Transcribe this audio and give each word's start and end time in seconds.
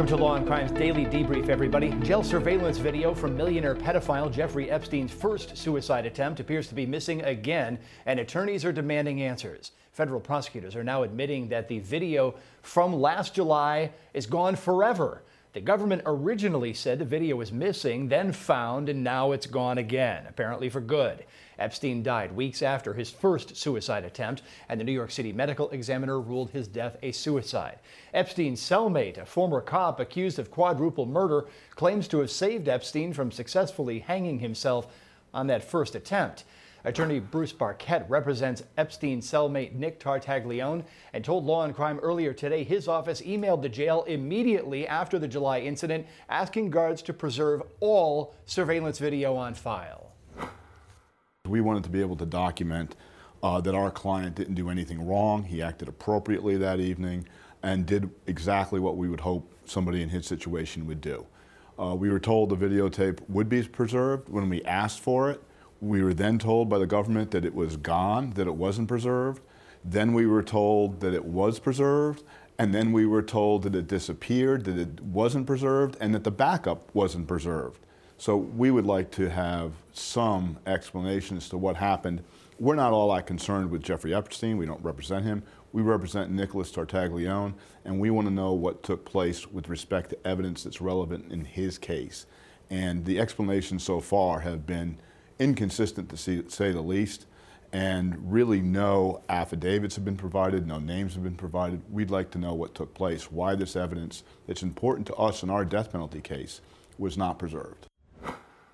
Welcome 0.00 0.16
to 0.16 0.24
Law 0.24 0.36
and 0.36 0.46
Crime's 0.46 0.72
Daily 0.72 1.04
Debrief, 1.04 1.50
everybody. 1.50 1.90
Jail 2.00 2.22
surveillance 2.22 2.78
video 2.78 3.12
from 3.12 3.36
millionaire 3.36 3.74
pedophile 3.74 4.32
Jeffrey 4.32 4.70
Epstein's 4.70 5.12
first 5.12 5.58
suicide 5.58 6.06
attempt 6.06 6.40
appears 6.40 6.68
to 6.68 6.74
be 6.74 6.86
missing 6.86 7.20
again, 7.20 7.78
and 8.06 8.18
attorneys 8.18 8.64
are 8.64 8.72
demanding 8.72 9.20
answers. 9.20 9.72
Federal 9.92 10.18
prosecutors 10.18 10.74
are 10.74 10.82
now 10.82 11.02
admitting 11.02 11.50
that 11.50 11.68
the 11.68 11.80
video 11.80 12.34
from 12.62 12.94
last 12.94 13.34
July 13.34 13.92
is 14.14 14.24
gone 14.24 14.56
forever. 14.56 15.20
The 15.52 15.60
government 15.60 16.02
originally 16.06 16.72
said 16.72 17.00
the 17.00 17.04
video 17.04 17.34
was 17.34 17.50
missing, 17.50 18.06
then 18.06 18.30
found, 18.30 18.88
and 18.88 19.02
now 19.02 19.32
it's 19.32 19.46
gone 19.46 19.78
again, 19.78 20.26
apparently 20.28 20.68
for 20.68 20.80
good. 20.80 21.24
Epstein 21.58 22.04
died 22.04 22.30
weeks 22.30 22.62
after 22.62 22.94
his 22.94 23.10
first 23.10 23.56
suicide 23.56 24.04
attempt, 24.04 24.42
and 24.68 24.78
the 24.78 24.84
New 24.84 24.92
York 24.92 25.10
City 25.10 25.32
medical 25.32 25.68
examiner 25.70 26.20
ruled 26.20 26.50
his 26.50 26.68
death 26.68 26.96
a 27.02 27.10
suicide. 27.10 27.80
Epstein's 28.14 28.60
cellmate, 28.60 29.18
a 29.18 29.26
former 29.26 29.60
cop 29.60 29.98
accused 29.98 30.38
of 30.38 30.52
quadruple 30.52 31.04
murder, 31.04 31.46
claims 31.74 32.06
to 32.06 32.20
have 32.20 32.30
saved 32.30 32.68
Epstein 32.68 33.12
from 33.12 33.32
successfully 33.32 33.98
hanging 33.98 34.38
himself 34.38 34.86
on 35.34 35.48
that 35.48 35.64
first 35.64 35.96
attempt. 35.96 36.44
Attorney 36.84 37.20
Bruce 37.20 37.52
Barket 37.52 38.06
represents 38.08 38.62
Epstein 38.78 39.20
cellmate 39.20 39.74
Nick 39.74 40.00
Tartaglione 40.00 40.84
and 41.12 41.24
told 41.24 41.44
Law 41.44 41.64
and 41.64 41.74
Crime 41.74 41.98
earlier 41.98 42.32
today 42.32 42.64
his 42.64 42.88
office 42.88 43.20
emailed 43.20 43.62
the 43.62 43.68
jail 43.68 44.04
immediately 44.04 44.86
after 44.86 45.18
the 45.18 45.28
July 45.28 45.60
incident 45.60 46.06
asking 46.28 46.70
guards 46.70 47.02
to 47.02 47.12
preserve 47.12 47.62
all 47.80 48.34
surveillance 48.46 48.98
video 48.98 49.36
on 49.36 49.52
file. 49.52 50.12
We 51.46 51.60
wanted 51.60 51.84
to 51.84 51.90
be 51.90 52.00
able 52.00 52.16
to 52.16 52.26
document 52.26 52.96
uh, 53.42 53.60
that 53.60 53.74
our 53.74 53.90
client 53.90 54.34
didn't 54.36 54.54
do 54.54 54.70
anything 54.70 55.06
wrong. 55.06 55.44
He 55.44 55.62
acted 55.62 55.88
appropriately 55.88 56.56
that 56.58 56.80
evening 56.80 57.26
and 57.62 57.84
did 57.84 58.10
exactly 58.26 58.80
what 58.80 58.96
we 58.96 59.08
would 59.08 59.20
hope 59.20 59.52
somebody 59.66 60.02
in 60.02 60.08
his 60.08 60.26
situation 60.26 60.86
would 60.86 61.00
do. 61.00 61.26
Uh, 61.78 61.94
we 61.94 62.10
were 62.10 62.20
told 62.20 62.50
the 62.50 62.56
videotape 62.56 63.18
would 63.28 63.48
be 63.48 63.62
preserved 63.62 64.28
when 64.28 64.48
we 64.48 64.62
asked 64.64 65.00
for 65.00 65.30
it. 65.30 65.42
We 65.80 66.02
were 66.02 66.14
then 66.14 66.38
told 66.38 66.68
by 66.68 66.78
the 66.78 66.86
government 66.86 67.30
that 67.30 67.44
it 67.44 67.54
was 67.54 67.76
gone, 67.76 68.30
that 68.30 68.46
it 68.46 68.54
wasn't 68.54 68.88
preserved. 68.88 69.42
Then 69.84 70.12
we 70.12 70.26
were 70.26 70.42
told 70.42 71.00
that 71.00 71.14
it 71.14 71.24
was 71.24 71.58
preserved. 71.58 72.22
And 72.58 72.74
then 72.74 72.92
we 72.92 73.06
were 73.06 73.22
told 73.22 73.62
that 73.62 73.74
it 73.74 73.88
disappeared, 73.88 74.64
that 74.66 74.76
it 74.76 75.00
wasn't 75.00 75.46
preserved, 75.46 75.96
and 75.98 76.14
that 76.14 76.24
the 76.24 76.30
backup 76.30 76.94
wasn't 76.94 77.26
preserved. 77.26 77.80
So 78.18 78.36
we 78.36 78.70
would 78.70 78.84
like 78.84 79.10
to 79.12 79.30
have 79.30 79.72
some 79.94 80.58
explanation 80.66 81.38
as 81.38 81.48
to 81.48 81.56
what 81.56 81.76
happened. 81.76 82.22
We're 82.58 82.74
not 82.74 82.92
all 82.92 83.14
that 83.14 83.26
concerned 83.26 83.70
with 83.70 83.82
Jeffrey 83.82 84.12
Epstein. 84.12 84.58
We 84.58 84.66
don't 84.66 84.84
represent 84.84 85.24
him. 85.24 85.42
We 85.72 85.80
represent 85.80 86.30
Nicholas 86.30 86.70
Tartaglione, 86.70 87.54
and 87.86 87.98
we 87.98 88.10
want 88.10 88.26
to 88.26 88.34
know 88.34 88.52
what 88.52 88.82
took 88.82 89.06
place 89.06 89.46
with 89.46 89.70
respect 89.70 90.10
to 90.10 90.26
evidence 90.26 90.64
that's 90.64 90.82
relevant 90.82 91.32
in 91.32 91.46
his 91.46 91.78
case. 91.78 92.26
And 92.68 93.06
the 93.06 93.18
explanations 93.18 93.84
so 93.84 94.00
far 94.00 94.40
have 94.40 94.66
been 94.66 94.98
inconsistent 95.40 96.08
to 96.10 96.16
see, 96.16 96.42
say 96.48 96.70
the 96.70 96.80
least, 96.80 97.26
and 97.72 98.32
really 98.32 98.60
no 98.60 99.22
affidavits 99.28 99.96
have 99.96 100.04
been 100.04 100.16
provided, 100.16 100.66
no 100.66 100.78
names 100.78 101.14
have 101.14 101.22
been 101.22 101.36
provided. 101.36 101.82
We'd 101.90 102.10
like 102.10 102.30
to 102.32 102.38
know 102.38 102.54
what 102.54 102.74
took 102.74 102.94
place, 102.94 103.32
why 103.32 103.54
this 103.54 103.74
evidence 103.74 104.22
that's 104.46 104.62
important 104.62 105.06
to 105.08 105.14
us 105.14 105.42
in 105.42 105.50
our 105.50 105.64
death 105.64 105.90
penalty 105.92 106.20
case 106.20 106.60
was 106.98 107.16
not 107.16 107.38
preserved. 107.38 107.86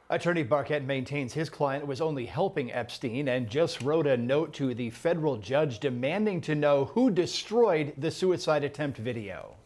Attorney 0.08 0.44
Barket 0.44 0.84
maintains 0.84 1.32
his 1.32 1.50
client 1.50 1.84
was 1.86 2.00
only 2.00 2.26
helping 2.26 2.72
Epstein 2.72 3.28
and 3.28 3.48
just 3.48 3.82
wrote 3.82 4.06
a 4.06 4.16
note 4.16 4.52
to 4.54 4.72
the 4.72 4.90
federal 4.90 5.36
judge 5.36 5.80
demanding 5.80 6.40
to 6.42 6.54
know 6.54 6.84
who 6.86 7.10
destroyed 7.10 7.92
the 7.98 8.10
suicide 8.10 8.62
attempt 8.62 8.98
video. 8.98 9.56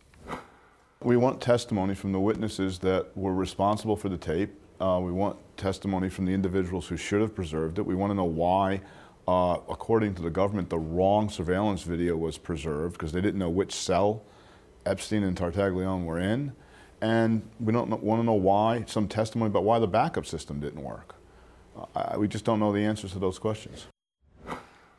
We 1.02 1.18
want 1.18 1.42
testimony 1.42 1.94
from 1.94 2.12
the 2.12 2.20
witnesses 2.20 2.78
that 2.80 3.14
were 3.16 3.34
responsible 3.34 3.96
for 3.96 4.08
the 4.08 4.16
tape 4.16 4.58
uh, 4.80 4.98
we 5.02 5.12
want 5.12 5.36
testimony 5.56 6.08
from 6.08 6.24
the 6.24 6.32
individuals 6.32 6.88
who 6.88 6.96
should 6.96 7.20
have 7.20 7.34
preserved 7.34 7.78
it. 7.78 7.82
We 7.82 7.94
want 7.94 8.10
to 8.10 8.14
know 8.14 8.24
why, 8.24 8.80
uh, 9.28 9.58
according 9.68 10.14
to 10.14 10.22
the 10.22 10.30
government, 10.30 10.70
the 10.70 10.78
wrong 10.78 11.28
surveillance 11.28 11.82
video 11.82 12.16
was 12.16 12.38
preserved 12.38 12.94
because 12.94 13.12
they 13.12 13.20
didn't 13.20 13.38
know 13.38 13.50
which 13.50 13.72
cell 13.74 14.22
Epstein 14.86 15.22
and 15.22 15.36
Tartaglione 15.36 16.04
were 16.04 16.18
in. 16.18 16.52
And 17.02 17.42
we 17.58 17.72
don't 17.72 17.88
know, 17.88 17.96
want 17.96 18.20
to 18.20 18.24
know 18.24 18.32
why, 18.32 18.84
some 18.86 19.08
testimony 19.08 19.48
about 19.48 19.64
why 19.64 19.78
the 19.78 19.86
backup 19.86 20.26
system 20.26 20.60
didn't 20.60 20.82
work. 20.82 21.14
Uh, 21.94 22.16
we 22.18 22.28
just 22.28 22.44
don't 22.44 22.60
know 22.60 22.72
the 22.72 22.80
answers 22.80 23.12
to 23.12 23.18
those 23.18 23.38
questions. 23.38 23.86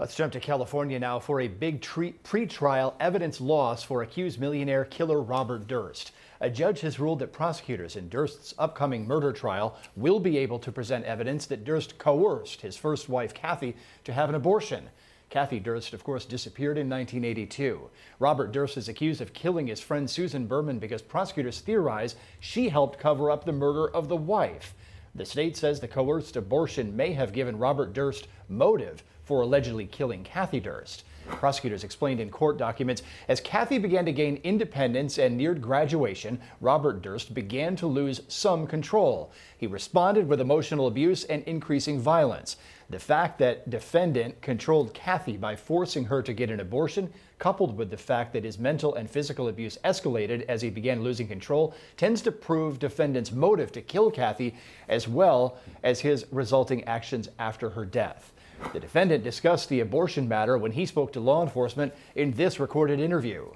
Let's 0.02 0.16
jump 0.16 0.34
to 0.34 0.40
California 0.40 0.98
now 0.98 1.20
for 1.20 1.42
a 1.42 1.48
big 1.48 1.86
pre-trial 2.24 2.96
evidence 3.00 3.40
loss 3.40 3.84
for 3.84 4.02
accused 4.02 4.40
millionaire 4.40 4.84
killer 4.84 5.22
Robert 5.22 5.68
Durst. 5.68 6.12
A 6.40 6.50
judge 6.50 6.82
has 6.82 7.00
ruled 7.00 7.20
that 7.20 7.32
prosecutors 7.32 7.96
in 7.96 8.10
Durst's 8.10 8.56
upcoming 8.58 9.06
murder 9.06 9.32
trial 9.32 9.78
will 9.96 10.20
be 10.20 10.40
able 10.40 10.58
to 10.58 10.72
present 10.72 11.06
evidence 11.06 11.46
that 11.46 11.64
Durst 11.64 12.00
coerced 12.00 12.62
his 12.62 12.76
first 12.76 13.10
wife, 13.10 13.32
Kathy, 13.36 13.76
to 14.04 14.12
have 14.12 14.28
an 14.28 14.34
abortion. 14.34 14.90
Kathy 15.30 15.60
Durst, 15.60 15.94
of 15.94 16.04
course, 16.04 16.26
disappeared 16.26 16.80
in 16.80 16.90
1982. 16.90 17.88
Robert 18.18 18.52
Durst 18.52 18.78
is 18.78 18.90
accused 18.90 19.22
of 19.22 19.34
killing 19.34 19.68
his 19.68 19.82
friend 19.82 20.10
Susan 20.10 20.48
Berman 20.48 20.80
because 20.80 21.04
prosecutors 21.04 21.60
theorize 21.60 22.16
she 22.40 22.70
helped 22.70 22.98
cover 22.98 23.30
up 23.30 23.46
the 23.46 23.52
murder 23.52 23.88
of 23.88 24.08
the 24.08 24.16
wife. 24.16 24.74
The 25.14 25.26
state 25.26 25.58
says 25.58 25.80
the 25.80 25.88
coerced 25.88 26.38
abortion 26.38 26.96
may 26.96 27.14
have 27.14 27.34
given 27.34 27.60
Robert 27.60 27.94
Durst 27.94 28.30
motive 28.50 29.04
for 29.32 29.44
allegedly 29.44 29.86
killing 29.86 30.26
Kathy 30.26 30.60
Durst. 30.60 31.06
Prosecutors 31.26 31.86
explained 31.86 32.20
in 32.20 32.30
court 32.30 32.58
documents 32.58 33.02
as 33.30 33.40
Kathy 33.40 33.78
began 33.78 34.04
to 34.04 34.12
gain 34.12 34.42
independence 34.44 35.18
and 35.18 35.38
neared 35.38 35.62
graduation, 35.62 36.38
Robert 36.60 37.02
Durst 37.02 37.34
began 37.34 37.78
to 37.78 37.88
lose 37.88 38.20
some 38.28 38.68
control. 38.68 39.32
He 39.58 39.68
responded 39.68 40.28
with 40.28 40.42
emotional 40.42 40.88
abuse 40.88 41.24
and 41.24 41.44
increasing 41.44 41.98
violence. 41.98 42.58
The 42.90 43.00
fact 43.00 43.40
that 43.40 43.70
defendant 43.70 44.42
controlled 44.42 44.94
Kathy 44.94 45.38
by 45.38 45.56
forcing 45.56 46.04
her 46.04 46.22
to 46.24 46.34
get 46.34 46.52
an 46.52 46.60
abortion, 46.60 47.10
coupled 47.40 47.78
with 47.78 47.90
the 47.90 47.96
fact 47.96 48.34
that 48.34 48.44
his 48.44 48.60
mental 48.60 48.96
and 48.96 49.10
physical 49.10 49.48
abuse 49.48 49.78
escalated 49.86 50.44
as 50.50 50.62
he 50.62 50.70
began 50.70 51.04
losing 51.04 51.30
control, 51.30 51.74
tends 51.96 52.22
to 52.24 52.34
prove 52.34 52.80
defendant's 52.80 53.32
motive 53.32 53.72
to 53.72 53.82
kill 53.82 54.12
Kathy 54.12 54.56
as 54.90 55.08
well 55.08 55.58
as 55.84 56.02
his 56.02 56.26
resulting 56.34 56.84
actions 56.84 57.30
after 57.40 57.70
her 57.70 57.86
death. 57.86 58.34
The 58.74 58.80
defendant 58.80 59.24
discussed 59.24 59.70
the 59.70 59.80
abortion 59.80 60.28
matter 60.28 60.58
when 60.58 60.72
he 60.72 60.86
spoke 60.86 61.12
to 61.14 61.20
law 61.20 61.44
enforcement 61.44 61.94
in 62.16 62.32
this 62.32 62.60
recorded 62.60 63.00
interview. 63.00 63.50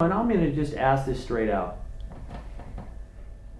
And 0.00 0.12
I'm 0.12 0.28
going 0.28 0.40
to 0.40 0.52
just 0.52 0.74
ask 0.74 1.06
this 1.06 1.22
straight 1.22 1.48
out. 1.48 1.78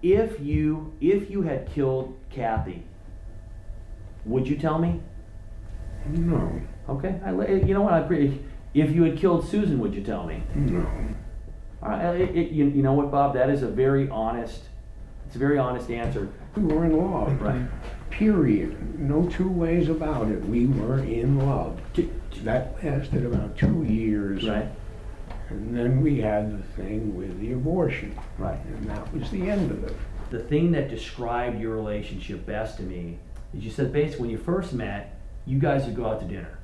If 0.03 0.39
you 0.39 0.93
if 1.01 1.31
you 1.31 1.41
had 1.41 1.71
killed 1.73 2.19
Kathy, 2.29 2.83
would 4.25 4.47
you 4.47 4.55
tell 4.55 4.77
me? 4.77 5.01
No. 6.05 6.61
Okay. 6.87 7.19
I, 7.25 7.31
you 7.31 7.73
know 7.73 7.81
what? 7.81 7.93
I 7.93 8.31
if 8.75 8.91
you 8.91 9.03
had 9.03 9.17
killed 9.17 9.47
Susan, 9.47 9.79
would 9.79 9.95
you 9.95 10.03
tell 10.03 10.25
me? 10.25 10.43
No. 10.53 10.85
All 11.81 11.89
right. 11.89 12.21
It, 12.21 12.35
it, 12.35 12.51
you, 12.51 12.65
you 12.67 12.83
know 12.83 12.93
what, 12.93 13.09
Bob? 13.09 13.33
That 13.33 13.49
is 13.49 13.63
a 13.63 13.67
very 13.67 14.07
honest. 14.09 14.61
It's 15.25 15.35
a 15.35 15.39
very 15.39 15.57
honest 15.57 15.89
answer. 15.89 16.29
We 16.55 16.63
were 16.63 16.85
in 16.85 16.95
law, 16.95 17.25
Right. 17.39 17.67
Period. 18.09 18.99
No 18.99 19.27
two 19.29 19.49
ways 19.49 19.89
about 19.89 20.29
it. 20.29 20.43
We 20.45 20.67
were 20.67 20.99
in 20.99 21.39
love. 21.39 21.79
That 22.43 22.83
lasted 22.83 23.25
about 23.25 23.57
two 23.57 23.83
years. 23.83 24.47
Right. 24.47 24.69
And 25.49 25.75
then 25.75 26.01
we 26.01 26.19
had 26.19 26.57
the 26.57 26.63
thing 26.81 27.15
with 27.15 27.39
the 27.39 27.53
abortion. 27.53 28.17
Right. 28.37 28.59
And 28.65 28.89
that 28.89 29.13
was 29.13 29.29
the 29.31 29.49
end 29.49 29.71
of 29.71 29.83
it. 29.83 29.95
The 30.29 30.39
thing 30.39 30.71
that 30.71 30.89
described 30.89 31.59
your 31.59 31.75
relationship 31.75 32.45
best 32.45 32.77
to 32.77 32.83
me 32.83 33.17
is 33.55 33.63
you 33.63 33.71
said 33.71 33.93
basically 33.93 34.21
when 34.21 34.29
you 34.29 34.37
first 34.37 34.73
met, 34.73 35.19
you 35.45 35.57
guys 35.57 35.85
would 35.85 35.95
go 35.95 36.05
out 36.05 36.19
to 36.19 36.27
dinner. 36.27 36.59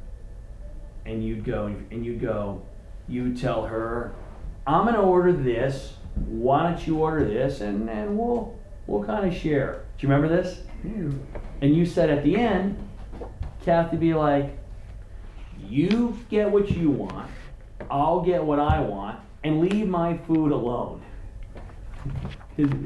And 1.06 1.24
you'd 1.24 1.44
go 1.44 1.66
and 1.66 2.06
you'd 2.06 2.22
go, 2.22 2.62
you 3.07 3.24
would 3.24 3.39
tell 3.39 3.66
her, 3.66 4.13
I'm 4.66 4.86
gonna 4.86 5.01
order 5.01 5.34
this, 5.34 5.94
why 6.16 6.69
don't 6.69 6.86
you 6.88 7.00
order 7.00 7.25
this 7.25 7.62
and, 7.62 7.89
and 7.89 8.18
we'll 8.18 8.57
we'll 8.88 9.04
kind 9.04 9.25
of 9.25 9.38
share. 9.38 9.86
Do 9.98 10.07
you 10.07 10.13
remember 10.13 10.34
this? 10.34 10.62
And 10.83 11.75
you 11.75 11.85
said 11.85 12.09
at 12.09 12.24
the 12.24 12.35
end, 12.35 12.77
Kathy 13.63 13.97
be 13.97 14.13
like, 14.13 14.57
you 15.69 16.19
get 16.30 16.51
what 16.51 16.69
you 16.71 16.89
want, 16.89 17.30
I'll 17.89 18.21
get 18.21 18.44
what 18.44 18.59
I 18.59 18.81
want, 18.81 19.19
and 19.44 19.62
leave 19.62 19.88
my 19.88 20.18
food 20.18 20.51
alone. 20.51 21.01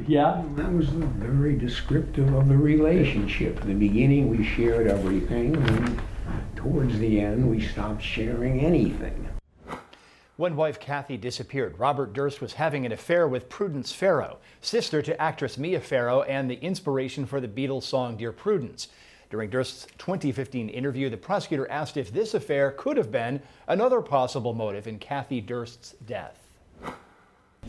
yeah? 0.08 0.44
That 0.56 0.72
was 0.72 0.90
very 0.90 1.58
descriptive 1.58 2.34
of 2.34 2.48
the 2.48 2.58
relationship. 2.58 3.62
In 3.62 3.68
the 3.68 3.74
beginning, 3.74 4.30
we 4.30 4.44
shared 4.44 4.88
everything, 4.88 5.56
and 5.56 6.00
towards 6.56 6.98
the 7.00 7.20
end, 7.20 7.50
we 7.50 7.66
stopped 7.66 8.04
sharing 8.04 8.60
anything. 8.60 9.27
When 10.38 10.56
wife 10.56 10.80
Kathy 10.80 11.18
disappeared, 11.18 11.80
Robert 11.80 12.14
Durst 12.14 12.42
was 12.42 12.54
having 12.54 12.86
an 12.86 12.92
affair 12.92 13.28
with 13.28 13.50
Prudence 13.50 13.92
Farrow, 13.92 14.38
sister 14.62 15.02
to 15.02 15.20
actress 15.20 15.58
Mia 15.58 15.80
Farrow 15.80 16.22
and 16.22 16.48
the 16.48 16.62
inspiration 16.62 17.26
for 17.26 17.42
the 17.42 17.48
Beatles 17.48 17.84
song 17.84 18.18
Dear 18.18 18.32
Prudence. 18.32 18.90
During 19.32 19.50
Durst's 19.50 19.88
2015 19.98 20.70
interview, 20.70 21.10
the 21.10 21.18
prosecutor 21.18 21.68
asked 21.72 21.98
if 21.98 22.14
this 22.14 22.36
affair 22.36 22.70
could 22.70 22.98
have 22.98 23.12
been 23.12 23.42
another 23.68 24.00
possible 24.00 24.54
motive 24.54 24.86
in 24.86 25.00
Kathy 25.00 25.42
Durst's 25.42 25.96
death. 26.06 26.40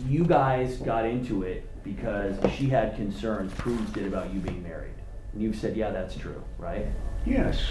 you 0.06 0.24
guys 0.24 0.76
got 0.76 1.06
into 1.06 1.44
it 1.44 1.66
because 1.82 2.36
she 2.52 2.68
had 2.68 2.94
concerns 2.96 3.50
Prudence 3.54 3.90
did 3.92 4.06
about 4.06 4.34
you 4.34 4.40
being 4.40 4.62
married. 4.62 4.92
And 5.32 5.40
you've 5.40 5.56
said, 5.56 5.74
yeah, 5.74 5.90
that's 5.90 6.14
true, 6.14 6.44
right? 6.58 6.86
Yes, 7.24 7.62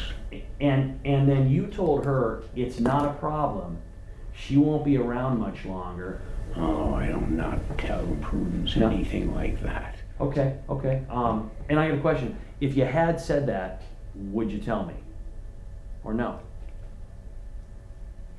And 0.60 1.00
and 1.06 1.30
then 1.30 1.50
you 1.52 1.68
told 1.68 2.04
her 2.04 2.44
it's 2.56 2.80
not 2.80 3.06
a 3.06 3.14
problem. 3.14 3.78
She 4.38 4.56
won't 4.58 4.86
be 4.86 4.98
around 4.98 5.40
much 5.40 5.66
longer. 5.66 6.22
oh, 6.56 6.94
I 6.94 7.08
don't 7.08 7.32
not 7.36 7.60
tell 7.78 8.06
Prudence 8.22 8.76
No. 8.76 8.90
anything 8.90 9.34
like 9.36 9.62
that. 9.64 9.96
Okay, 10.22 10.58
okay. 10.70 11.04
Um, 11.10 11.52
and 11.70 11.80
I 11.80 11.90
got 11.90 11.98
a 11.98 12.02
question. 12.02 12.38
If 12.62 12.76
you 12.78 12.86
had 12.86 13.20
said 13.20 13.48
that, 13.48 13.82
would 14.16 14.52
you 14.52 14.60
tell 14.60 14.86
me? 14.86 14.94
Or 16.04 16.14
no? 16.14 16.40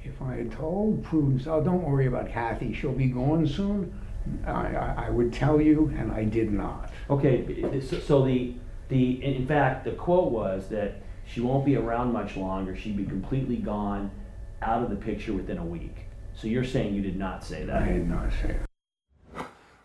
If 0.04 0.20
I 0.22 0.36
had 0.36 0.52
told 0.52 1.04
Prudence, 1.04 1.46
oh, 1.46 1.62
don't 1.62 1.82
worry 1.82 2.06
about 2.06 2.28
Kathy, 2.30 2.72
she'll 2.72 2.92
be 2.92 3.06
gone 3.08 3.46
soon, 3.46 3.92
I, 4.46 4.74
I, 4.74 4.94
I 5.06 5.10
would 5.10 5.32
tell 5.32 5.60
you, 5.60 5.92
and 5.98 6.10
I 6.12 6.24
did 6.24 6.52
not. 6.52 6.90
Okay, 7.10 7.38
b- 7.42 7.80
so, 7.80 7.98
so 7.98 8.24
the 8.24 8.54
the 8.88 9.22
in 9.24 9.34
in 9.34 9.46
fact 9.46 9.84
the 9.84 9.92
quote 9.92 10.30
was 10.32 10.68
that 10.68 11.02
she 11.26 11.40
won't 11.40 11.64
be 11.66 11.76
around 11.76 12.12
much 12.12 12.36
longer. 12.36 12.74
She'd 12.76 12.96
be 12.96 13.04
completely 13.04 13.56
gone, 13.56 14.10
out 14.62 14.82
of 14.82 14.90
the 14.90 14.96
picture 14.96 15.32
within 15.32 15.58
a 15.58 15.64
week. 15.64 16.06
So 16.34 16.46
you're 16.46 16.64
saying 16.64 16.94
you 16.94 17.02
did 17.02 17.16
not 17.16 17.44
say 17.44 17.64
that? 17.64 17.82
I 17.82 17.92
did 17.92 18.08
not 18.08 18.30
say 18.42 18.48
that. 18.48 18.68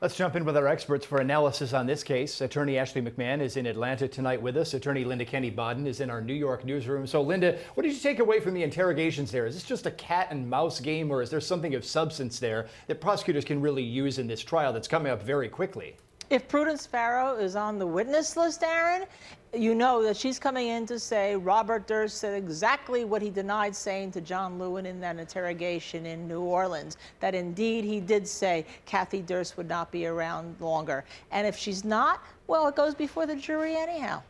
Let's 0.01 0.17
jump 0.17 0.35
in 0.35 0.43
with 0.43 0.57
our 0.57 0.67
experts 0.67 1.05
for 1.05 1.19
analysis 1.19 1.71
on 1.71 1.85
this 1.87 2.03
case. 2.03 2.41
Attorney 2.41 2.77
Ashley 2.77 3.01
McMahon 3.01 3.39
is 3.39 3.55
in 3.55 3.65
Atlanta 3.65 4.05
tonight 4.05 4.41
with 4.41 4.57
us. 4.57 4.73
Attorney 4.73 5.05
Linda 5.05 5.23
Kenney 5.23 5.49
Baden 5.49 5.87
is 5.87 6.01
in 6.01 6.09
our 6.09 6.19
New 6.19 6.33
York 6.33 6.65
newsroom. 6.65 7.07
So, 7.07 7.21
Linda, 7.21 7.57
what 7.75 7.83
did 7.83 7.93
you 7.93 7.99
take 7.99 8.19
away 8.19 8.41
from 8.41 8.53
the 8.53 8.63
interrogations 8.63 9.31
there? 9.31 9.45
Is 9.45 9.53
this 9.53 9.63
just 9.63 9.85
a 9.85 9.91
cat 9.91 10.27
and 10.29 10.49
mouse 10.49 10.81
game, 10.81 11.09
or 11.09 11.21
is 11.21 11.29
there 11.29 11.39
something 11.39 11.73
of 11.73 11.85
substance 11.85 12.37
there 12.37 12.67
that 12.87 12.99
prosecutors 12.99 13.45
can 13.45 13.61
really 13.61 13.81
use 13.81 14.19
in 14.19 14.27
this 14.27 14.41
trial 14.41 14.73
that's 14.73 14.89
coming 14.89 15.09
up 15.09 15.23
very 15.23 15.47
quickly? 15.47 15.95
If 16.29 16.47
Prudence 16.47 16.85
Farrow 16.85 17.35
is 17.35 17.55
on 17.55 17.77
the 17.77 17.85
witness 17.85 18.37
list, 18.37 18.63
Aaron, 18.63 19.05
you 19.53 19.75
know 19.75 20.01
that 20.03 20.17
she's 20.17 20.39
coming 20.39 20.67
in 20.69 20.85
to 20.87 20.97
say 20.97 21.35
Robert 21.35 21.85
Durst 21.85 22.17
said 22.17 22.33
exactly 22.33 23.05
what 23.05 23.21
he 23.21 23.29
denied 23.29 23.75
saying 23.75 24.11
to 24.13 24.21
John 24.21 24.57
Lewin 24.57 24.85
in 24.85 24.99
that 25.01 25.19
interrogation 25.19 26.05
in 26.05 26.27
New 26.27 26.41
Orleans. 26.41 26.97
That 27.19 27.35
indeed 27.35 27.83
he 27.83 27.99
did 27.99 28.27
say 28.27 28.65
Kathy 28.85 29.21
Durst 29.21 29.57
would 29.57 29.67
not 29.67 29.91
be 29.91 30.07
around 30.07 30.55
longer. 30.59 31.05
And 31.31 31.45
if 31.45 31.55
she's 31.55 31.83
not, 31.83 32.23
well, 32.47 32.67
it 32.67 32.75
goes 32.75 32.95
before 32.95 33.25
the 33.25 33.35
jury 33.35 33.75
anyhow. 33.75 34.23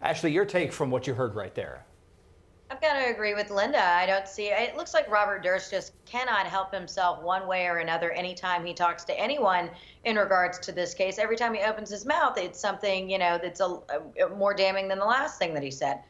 Ashley, 0.00 0.32
your 0.32 0.46
take 0.46 0.72
from 0.72 0.90
what 0.90 1.06
you 1.06 1.14
heard 1.14 1.34
right 1.34 1.54
there. 1.54 1.84
I've 2.72 2.80
got 2.80 2.94
to 2.94 3.10
agree 3.10 3.34
with 3.34 3.50
Linda. 3.50 3.84
I 3.84 4.06
don't 4.06 4.26
see 4.26 4.46
it 4.46 4.78
looks 4.78 4.94
like 4.94 5.10
Robert 5.10 5.42
Durst 5.42 5.70
just 5.70 5.92
cannot 6.06 6.46
help 6.46 6.72
himself 6.72 7.22
one 7.22 7.46
way 7.46 7.66
or 7.66 7.76
another 7.76 8.10
anytime 8.12 8.64
he 8.64 8.72
talks 8.72 9.04
to 9.04 9.20
anyone 9.20 9.68
in 10.06 10.16
regards 10.16 10.58
to 10.60 10.72
this 10.72 10.94
case. 10.94 11.18
Every 11.18 11.36
time 11.36 11.52
he 11.52 11.60
opens 11.60 11.90
his 11.90 12.06
mouth, 12.06 12.38
it's 12.38 12.58
something, 12.58 13.10
you 13.10 13.18
know, 13.18 13.38
that's 13.42 13.60
a, 13.60 13.78
a 14.24 14.34
more 14.34 14.54
damning 14.54 14.88
than 14.88 14.98
the 14.98 15.04
last 15.04 15.38
thing 15.38 15.52
that 15.52 15.62
he 15.62 15.70
said. 15.70 16.00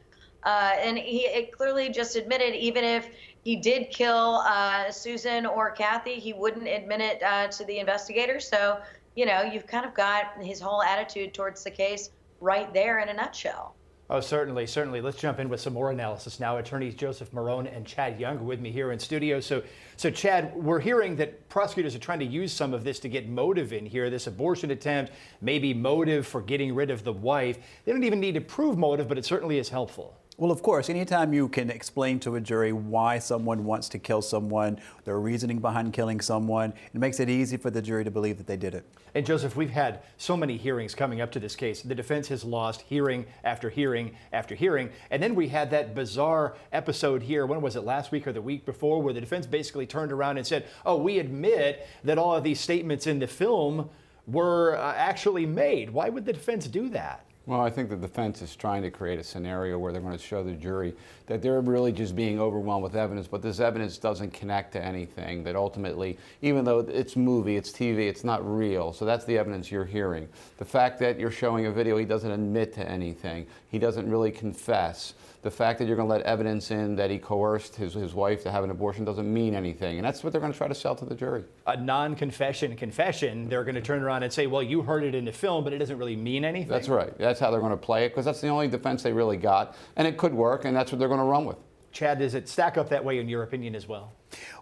Uh, 0.43 0.71
and 0.79 0.97
he 0.97 1.49
clearly 1.51 1.89
just 1.89 2.15
admitted, 2.15 2.55
even 2.55 2.85
if 2.85 3.09
he 3.43 3.57
did 3.57 3.91
kill 3.91 4.41
uh, 4.45 4.89
Susan 4.89 5.45
or 5.45 5.69
Kathy, 5.69 6.13
he 6.13 6.31
wouldn't 6.31 6.69
admit 6.69 7.01
it 7.01 7.21
uh, 7.23 7.47
to 7.49 7.65
the 7.65 7.79
investigators. 7.79 8.47
So, 8.47 8.79
you 9.17 9.25
know, 9.25 9.41
you've 9.41 9.67
kind 9.67 9.85
of 9.85 9.93
got 9.93 10.41
his 10.41 10.61
whole 10.61 10.81
attitude 10.81 11.33
towards 11.33 11.61
the 11.65 11.71
case 11.71 12.09
right 12.39 12.73
there 12.73 12.99
in 12.99 13.09
a 13.09 13.13
nutshell. 13.13 13.75
Oh, 14.13 14.19
certainly, 14.19 14.67
certainly. 14.67 15.01
Let's 15.01 15.17
jump 15.17 15.39
in 15.39 15.49
with 15.49 15.59
some 15.59 15.73
more 15.73 15.89
analysis 15.89 16.39
now. 16.39 16.57
Attorneys 16.57 16.93
Joseph 16.93 17.31
Marone 17.31 17.75
and 17.75 17.83
Chad 17.83 18.19
Young 18.19 18.37
are 18.37 18.43
with 18.43 18.59
me 18.59 18.71
here 18.71 18.91
in 18.91 18.99
studio. 18.99 19.39
So, 19.39 19.63
so 19.97 20.11
Chad, 20.11 20.55
we're 20.55 20.79
hearing 20.79 21.15
that 21.15 21.49
prosecutors 21.49 21.95
are 21.95 21.99
trying 21.99 22.19
to 22.19 22.25
use 22.25 22.53
some 22.53 22.75
of 22.75 22.83
this 22.83 22.99
to 22.99 23.09
get 23.09 23.27
motive 23.27 23.73
in 23.73 23.87
here. 23.87 24.11
This 24.11 24.27
abortion 24.27 24.69
attempt, 24.69 25.13
maybe 25.41 25.73
motive 25.73 26.27
for 26.27 26.43
getting 26.43 26.75
rid 26.75 26.91
of 26.91 27.03
the 27.03 27.11
wife. 27.11 27.57
They 27.85 27.91
don't 27.91 28.03
even 28.03 28.19
need 28.19 28.35
to 28.35 28.41
prove 28.41 28.77
motive, 28.77 29.07
but 29.07 29.17
it 29.17 29.25
certainly 29.25 29.57
is 29.57 29.69
helpful. 29.69 30.15
Well, 30.35 30.49
of 30.49 30.63
course, 30.63 30.89
anytime 30.89 31.31
you 31.31 31.47
can 31.47 31.69
explain 31.69 32.19
to 32.21 32.35
a 32.35 32.41
jury 32.41 32.73
why 32.73 33.19
someone 33.19 33.65
wants 33.65 33.87
to 33.89 33.99
kill 33.99 34.23
someone, 34.23 34.79
their 35.05 35.19
reasoning 35.19 35.59
behind 35.59 35.93
killing 35.93 36.19
someone, 36.21 36.73
it 36.91 36.99
makes 36.99 37.19
it 37.19 37.29
easy 37.29 37.55
for 37.55 37.69
the 37.69 37.83
jury 37.83 38.03
to 38.03 38.09
believe 38.09 38.37
that 38.37 38.47
they 38.47 38.57
did 38.57 38.73
it. 38.73 38.83
And 39.13 39.27
Joseph, 39.27 39.55
we've 39.55 39.69
had 39.69 39.99
so 40.17 40.35
many 40.35 40.57
hearings 40.57 40.95
coming 40.95 41.21
up 41.21 41.31
to 41.33 41.39
this 41.39 41.55
case. 41.55 41.83
The 41.83 41.93
defense 41.93 42.29
has 42.29 42.43
lost 42.43 42.81
hearing 42.81 43.27
after 43.43 43.69
hearing 43.69 44.15
after 44.31 44.55
hearing. 44.55 44.89
And 45.11 45.21
then 45.21 45.35
we 45.35 45.49
had 45.49 45.69
that 45.69 45.93
bizarre 45.93 46.55
episode 46.71 47.21
here. 47.21 47.45
When 47.45 47.61
was 47.61 47.75
it, 47.75 47.83
last 47.83 48.11
week 48.11 48.25
or 48.25 48.33
the 48.33 48.41
week 48.41 48.65
before, 48.65 49.03
where 49.03 49.13
the 49.13 49.21
defense 49.21 49.45
basically 49.45 49.85
turned 49.85 50.11
around 50.11 50.37
and 50.37 50.47
said, 50.47 50.65
Oh, 50.83 50.97
we 50.97 51.19
admit 51.19 51.87
that 52.03 52.17
all 52.17 52.35
of 52.35 52.43
these 52.43 52.59
statements 52.59 53.05
in 53.05 53.19
the 53.19 53.27
film 53.27 53.91
were 54.25 54.77
uh, 54.77 54.95
actually 54.95 55.45
made. 55.45 55.91
Why 55.91 56.09
would 56.09 56.25
the 56.25 56.33
defense 56.33 56.65
do 56.65 56.89
that? 56.89 57.23
Well, 57.45 57.59
I 57.59 57.69
think 57.69 57.89
the 57.89 57.97
defense 57.97 58.41
is 58.41 58.55
trying 58.55 58.83
to 58.83 58.89
create 58.89 59.19
a 59.19 59.23
scenario 59.23 59.77
where 59.77 59.91
they're 59.91 60.01
going 60.01 60.17
to 60.17 60.23
show 60.23 60.43
the 60.43 60.53
jury 60.53 60.93
that 61.27 61.41
they're 61.41 61.59
really 61.59 61.91
just 61.91 62.15
being 62.15 62.39
overwhelmed 62.39 62.83
with 62.83 62.95
evidence, 62.95 63.27
but 63.27 63.41
this 63.41 63.59
evidence 63.59 63.97
doesn't 63.97 64.31
connect 64.31 64.71
to 64.73 64.81
anything. 64.81 65.43
That 65.43 65.57
ultimately, 65.57 66.17
even 66.41 66.63
though 66.63 66.79
it's 66.79 67.17
movie, 67.17 67.57
it's 67.57 67.69
TV, 67.69 68.07
it's 68.07 68.23
not 68.23 68.49
real. 68.49 68.93
So 68.93 69.03
that's 69.03 69.25
the 69.25 69.37
evidence 69.37 69.69
you're 69.69 69.83
hearing. 69.83 70.29
The 70.57 70.63
fact 70.63 70.99
that 70.99 71.19
you're 71.19 71.31
showing 71.31 71.65
a 71.65 71.71
video, 71.71 71.97
he 71.97 72.05
doesn't 72.05 72.31
admit 72.31 72.73
to 72.75 72.89
anything, 72.89 73.45
he 73.67 73.77
doesn't 73.77 74.09
really 74.09 74.31
confess. 74.31 75.13
The 75.43 75.51
fact 75.51 75.79
that 75.79 75.87
you're 75.87 75.97
going 75.97 76.07
to 76.07 76.13
let 76.13 76.21
evidence 76.23 76.71
in 76.71 76.95
that 76.95 77.11
he 77.11 77.19
coerced 77.19 77.75
his, 77.75 77.93
his 77.93 78.13
wife 78.13 78.43
to 78.43 78.51
have 78.51 78.63
an 78.63 78.71
abortion 78.71 79.03
doesn't 79.03 79.31
mean 79.31 79.53
anything. 79.53 79.97
And 79.97 80.05
that's 80.05 80.23
what 80.23 80.31
they're 80.31 80.41
going 80.41 80.53
to 80.53 80.57
try 80.57 80.69
to 80.69 80.75
sell 80.75 80.95
to 80.95 81.05
the 81.05 81.15
jury. 81.15 81.43
A 81.67 81.75
non 81.75 82.15
confession 82.15 82.75
confession, 82.77 83.49
they're 83.49 83.65
going 83.65 83.75
to 83.75 83.81
turn 83.81 84.01
around 84.01 84.23
and 84.23 84.31
say, 84.31 84.47
Well, 84.47 84.63
you 84.63 84.81
heard 84.81 85.03
it 85.03 85.13
in 85.13 85.25
the 85.25 85.33
film, 85.33 85.63
but 85.63 85.73
it 85.73 85.79
doesn't 85.79 85.97
really 85.97 86.15
mean 86.15 86.45
anything. 86.45 86.69
That's 86.69 86.89
right. 86.89 87.15
That's 87.17 87.39
how 87.39 87.51
they're 87.51 87.59
going 87.59 87.71
to 87.71 87.77
play 87.77 88.05
it 88.05 88.09
because 88.09 88.25
that's 88.25 88.41
the 88.41 88.47
only 88.47 88.69
defense 88.69 89.03
they 89.03 89.13
really 89.13 89.37
got. 89.37 89.75
And 89.97 90.07
it 90.07 90.17
could 90.17 90.33
work, 90.33 90.65
and 90.65 90.75
that's 90.75 90.91
what 90.91 90.99
they're 90.99 91.09
going 91.09 91.19
to 91.19 91.25
run 91.25 91.45
with. 91.45 91.57
Chad, 91.91 92.19
does 92.19 92.33
it 92.33 92.49
stack 92.49 92.77
up 92.77 92.89
that 92.89 93.05
way 93.05 93.19
in 93.19 93.29
your 93.29 93.43
opinion 93.43 93.75
as 93.75 93.87
well? 93.87 94.13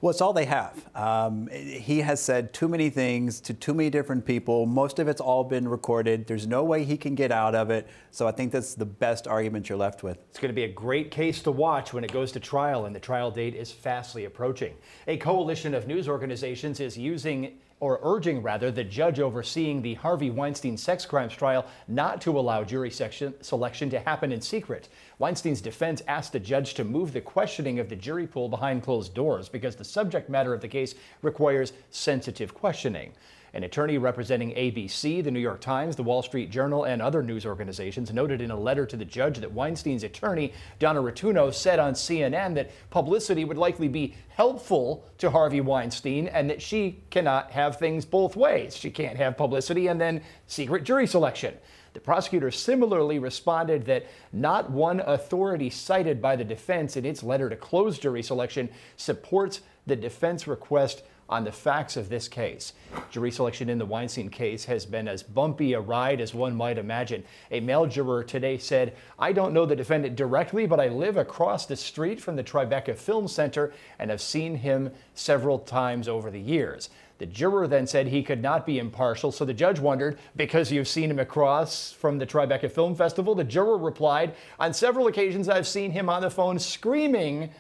Well, 0.01 0.12
it's 0.12 0.21
all 0.21 0.33
they 0.33 0.45
have. 0.45 0.83
Um, 0.95 1.47
he 1.47 2.00
has 2.00 2.19
said 2.19 2.53
too 2.53 2.68
many 2.68 2.89
things 2.89 3.39
to 3.41 3.53
too 3.53 3.73
many 3.73 3.89
different 3.89 4.25
people. 4.25 4.65
Most 4.65 5.00
of 5.00 5.07
it's 5.07 5.21
all 5.21 5.44
been 5.44 5.68
recorded. 5.68 6.27
There's 6.27 6.47
no 6.47 6.63
way 6.63 6.83
he 6.83 6.97
can 6.97 7.15
get 7.15 7.31
out 7.31 7.56
of 7.56 7.69
it. 7.69 7.88
So 8.12 8.27
I 8.27 8.31
think 8.31 8.51
that's 8.51 8.73
the 8.75 8.85
best 8.85 9.27
argument 9.27 9.69
you're 9.69 9.77
left 9.77 10.03
with. 10.03 10.18
It's 10.29 10.39
going 10.39 10.50
to 10.50 10.56
be 10.56 10.63
a 10.63 10.71
great 10.71 11.12
case 11.12 11.42
to 11.44 11.51
watch 11.51 11.94
when 11.94 12.04
it 12.04 12.11
goes 12.11 12.31
to 12.33 12.40
trial, 12.40 12.85
and 12.85 12.95
the 12.95 12.99
trial 12.99 13.31
date 13.31 13.56
is 13.56 13.71
fastly 13.71 14.25
approaching. 14.25 14.73
A 15.07 15.18
coalition 15.18 15.73
of 15.73 15.87
news 15.87 16.07
organizations 16.07 16.80
is 16.80 16.97
using 16.97 17.59
or 17.81 18.00
urging 18.04 18.42
rather 18.42 18.71
the 18.71 18.83
judge 18.83 19.19
overseeing 19.19 19.81
the 19.81 19.95
Harvey 19.95 20.30
Weinstein 20.30 20.78
sex 20.78 21.06
crimes 21.06 21.33
trial 21.33 21.66
not 21.90 22.21
to 22.21 22.40
allow 22.40 22.64
jury 22.64 22.92
selection 22.92 23.90
to 23.90 24.00
happen 24.00 24.31
in 24.31 24.40
secret. 24.40 24.88
Weinstein's 25.19 25.61
defense 25.61 26.02
asked 26.07 26.31
the 26.31 26.40
judge 26.40 26.76
to 26.76 26.83
move 26.83 27.11
the 27.11 27.19
questioning 27.19 27.80
of 27.80 27.90
the 27.90 27.95
jury 27.95 28.28
pool 28.28 28.47
behind 28.47 28.83
closed 28.83 29.14
doors 29.14 29.50
because 29.50 29.76
the 29.76 29.83
subject 29.83 30.30
matter 30.30 30.54
of 30.54 30.61
the 30.61 30.68
case 30.68 30.95
requires 31.21 31.73
sensitive 31.90 32.54
questioning. 32.54 33.11
An 33.53 33.65
attorney 33.65 33.97
representing 33.97 34.51
ABC, 34.51 35.21
the 35.21 35.29
New 35.29 35.39
York 35.39 35.59
Times, 35.59 35.97
the 35.97 36.03
Wall 36.03 36.21
Street 36.21 36.49
Journal, 36.49 36.85
and 36.85 37.01
other 37.01 37.21
news 37.21 37.45
organizations 37.45 38.13
noted 38.13 38.39
in 38.39 38.49
a 38.49 38.55
letter 38.57 38.85
to 38.85 38.95
the 38.95 39.03
judge 39.03 39.39
that 39.39 39.51
Weinstein's 39.51 40.03
attorney, 40.03 40.53
Donna 40.79 41.01
Rotunno, 41.01 41.51
said 41.51 41.77
on 41.77 41.93
CNN 41.93 42.55
that 42.55 42.71
publicity 42.89 43.43
would 43.43 43.57
likely 43.57 43.89
be 43.89 44.15
helpful 44.29 45.05
to 45.17 45.29
Harvey 45.29 45.59
Weinstein 45.59 46.27
and 46.27 46.49
that 46.49 46.61
she 46.61 47.03
cannot 47.09 47.51
have 47.51 47.77
things 47.77 48.05
both 48.05 48.37
ways. 48.37 48.77
She 48.77 48.89
can't 48.89 49.17
have 49.17 49.35
publicity 49.35 49.87
and 49.87 49.99
then 49.99 50.21
secret 50.47 50.85
jury 50.85 51.05
selection. 51.05 51.53
The 51.93 51.99
prosecutor 51.99 52.51
similarly 52.51 53.19
responded 53.19 53.85
that 53.87 54.05
not 54.31 54.71
one 54.71 55.01
authority 55.01 55.69
cited 55.69 56.21
by 56.21 56.37
the 56.37 56.45
defense 56.45 56.95
in 56.95 57.05
its 57.05 57.21
letter 57.21 57.49
to 57.49 57.57
close 57.57 57.99
jury 57.99 58.23
selection 58.23 58.69
supports 58.95 59.59
the 59.87 59.97
defense 59.97 60.47
request 60.47 61.03
on 61.31 61.45
the 61.45 61.52
facts 61.52 61.95
of 61.95 62.09
this 62.09 62.28
case. 62.28 62.73
Jury 63.09 63.31
selection 63.31 63.69
in 63.69 63.78
the 63.78 63.85
Weinstein 63.85 64.30
case 64.30 64.66
has 64.66 64.85
been 64.85 65.07
as 65.07 65.23
bumpy 65.23 65.73
a 65.73 65.80
ride 65.80 66.19
as 66.19 66.33
one 66.33 66.54
might 66.54 66.78
imagine. 66.78 67.23
A 67.50 67.61
male 67.61 67.85
juror 67.85 68.23
today 68.23 68.57
said, 68.57 68.95
I 69.18 69.31
don't 69.31 69.54
know 69.54 69.66
the 69.66 69.76
defendant 69.76 70.18
directly, 70.18 70.68
but 70.68 70.80
I 70.80 70.90
live 70.90 71.16
across 71.16 71.66
the 71.66 71.78
street 71.78 72.19
from 72.19 72.35
the 72.35 72.44
Tribeca 72.44 72.97
Film 72.97 73.30
Center 73.30 73.73
and 73.97 74.11
have 74.11 74.21
seen 74.21 74.56
him 74.56 74.92
several 75.16 75.57
times 75.57 76.09
over 76.09 76.30
the 76.30 76.42
years. 76.42 76.90
The 77.18 77.28
juror 77.28 77.68
then 77.68 77.85
said 77.88 78.07
he 78.07 78.23
could 78.23 78.42
not 78.42 78.66
be 78.66 78.80
impartial, 78.80 79.31
so 79.31 79.45
the 79.45 79.54
judge 79.54 79.80
wondered, 79.80 80.18
because 80.35 80.71
you've 80.71 80.88
seen 80.88 81.11
him 81.11 81.19
across 81.19 81.92
from 81.92 82.18
the 82.18 82.26
Tribeca 82.26 82.69
Film 82.69 82.95
Festival? 82.95 83.35
The 83.35 83.44
juror 83.44 83.78
replied, 83.78 84.33
On 84.59 84.73
several 84.73 85.07
occasions 85.07 85.47
I've 85.47 85.68
seen 85.68 85.92
him 85.92 86.09
on 86.09 86.23
the 86.23 86.31
phone 86.31 86.57
screaming 86.57 87.52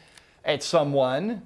at 0.43 0.63
someone. 0.63 1.43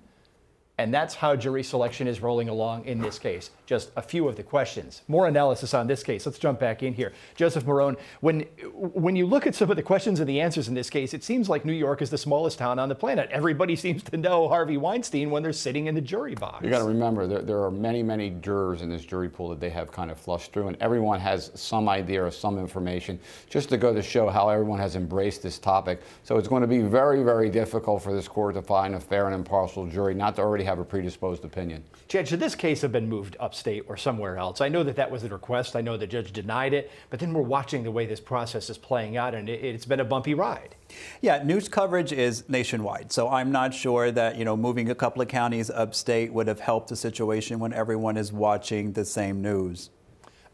And 0.78 0.94
that's 0.94 1.16
how 1.16 1.38
jury 1.38 1.64
selection 1.64 2.06
is 2.06 2.22
rolling 2.22 2.50
along 2.50 2.86
in 2.86 3.00
this 3.00 3.18
case. 3.18 3.52
Just 3.66 3.92
a 3.96 4.02
few 4.02 4.28
of 4.28 4.36
the 4.36 4.44
questions. 4.44 5.04
More 5.08 5.28
analysis 5.28 5.74
on 5.74 5.88
this 5.88 6.04
case. 6.04 6.26
Let's 6.26 6.38
jump 6.38 6.60
back 6.60 6.84
in 6.84 6.94
here. 6.94 7.14
Joseph 7.36 7.64
Marone, 7.64 7.98
when, 8.20 8.42
when 8.74 9.16
you 9.16 9.26
look 9.26 9.48
at 9.48 9.56
some 9.56 9.70
of 9.70 9.78
the 9.78 9.84
questions 9.84 10.20
and 10.20 10.28
the 10.28 10.42
answers 10.42 10.68
in 10.68 10.74
this 10.74 10.90
case, 10.90 11.14
it 11.14 11.24
seems 11.24 11.48
like 11.48 11.64
New 11.64 11.74
York 11.74 12.02
is 12.02 12.10
the 12.10 12.18
smallest 12.18 12.60
town 12.60 12.78
on 12.78 12.90
the 12.90 12.96
planet. 12.96 13.30
Everybody 13.32 13.76
seems 13.86 14.04
to 14.04 14.18
know 14.18 14.50
Harvey 14.50 14.76
Weinstein 14.76 15.30
when 15.30 15.44
they're 15.44 15.54
sitting 15.54 15.88
in 15.88 15.96
the 15.96 16.02
jury 16.02 16.36
box. 16.36 16.64
You 16.64 16.70
got 16.70 16.80
to 16.80 16.86
remember, 16.86 17.26
there, 17.26 17.42
there 17.42 17.64
are 17.64 17.72
many, 17.72 18.04
many 18.04 18.32
jurors 18.42 18.82
in 18.82 18.90
this 18.90 19.06
jury 19.06 19.30
pool 19.30 19.50
that 19.50 19.62
they 19.62 19.70
have 19.70 19.94
kind 19.94 20.12
of 20.12 20.20
flushed 20.20 20.52
through, 20.52 20.68
and 20.68 20.78
everyone 20.82 21.22
has 21.22 21.52
some 21.56 21.88
idea 21.88 22.22
or 22.22 22.32
some 22.32 22.60
information 22.60 23.18
just 23.50 23.70
to 23.70 23.78
go 23.78 23.94
to 23.94 24.02
show 24.02 24.28
how 24.28 24.50
everyone 24.50 24.80
has 24.80 24.98
embraced 24.98 25.42
this 25.42 25.58
topic. 25.58 26.02
So 26.24 26.38
it's 26.38 26.50
going 26.50 26.64
to 26.64 26.68
be 26.68 26.82
very, 26.82 27.24
very 27.24 27.50
difficult 27.50 28.04
for 28.04 28.14
this 28.14 28.28
court 28.28 28.56
to 28.56 28.62
find 28.62 28.96
a 28.96 29.00
fair 29.00 29.28
and 29.28 29.34
impartial 29.34 29.88
jury, 29.88 30.14
not 30.14 30.36
to 30.36 30.42
already 30.42 30.65
have 30.66 30.80
a 30.80 30.84
predisposed 30.84 31.46
opinion. 31.46 31.84
Judge, 32.08 32.30
should 32.30 32.40
this 32.40 32.56
case 32.56 32.82
have 32.82 32.92
been 32.92 33.08
moved 33.08 33.38
upstate 33.40 33.86
or 33.88 33.96
somewhere 33.98 34.38
else? 34.38 34.62
I 34.62 34.70
know 34.70 34.84
that 34.84 34.96
that 34.98 35.10
was 35.10 35.22
the 35.22 35.30
request. 35.30 35.76
I 35.76 35.82
know 35.82 35.98
the 35.98 36.08
judge 36.08 36.34
denied 36.34 36.74
it, 36.74 36.92
but 37.10 37.20
then 37.20 37.34
we're 37.34 37.42
watching 37.42 37.84
the 37.84 37.92
way 37.92 38.06
this 38.06 38.20
process 38.20 38.70
is 38.70 38.78
playing 38.78 39.18
out, 39.18 39.34
and 39.34 39.48
it, 39.48 39.64
it's 39.64 39.86
been 39.86 40.00
a 40.00 40.06
bumpy 40.06 40.34
ride. 40.34 40.76
Yeah, 41.22 41.42
news 41.44 41.70
coverage 41.70 42.12
is 42.12 42.48
nationwide, 42.50 43.12
so 43.12 43.30
I'm 43.30 43.52
not 43.52 43.74
sure 43.74 44.12
that 44.12 44.38
you 44.38 44.46
know 44.46 44.58
moving 44.58 44.90
a 44.90 44.96
couple 44.96 45.22
of 45.22 45.28
counties 45.28 45.70
upstate 45.70 46.34
would 46.34 46.48
have 46.48 46.60
helped 46.60 46.90
the 46.90 46.96
situation 46.96 47.60
when 47.60 47.74
everyone 47.74 48.18
is 48.18 48.34
watching 48.34 48.94
the 48.94 49.06
same 49.06 49.42
news. 49.42 49.90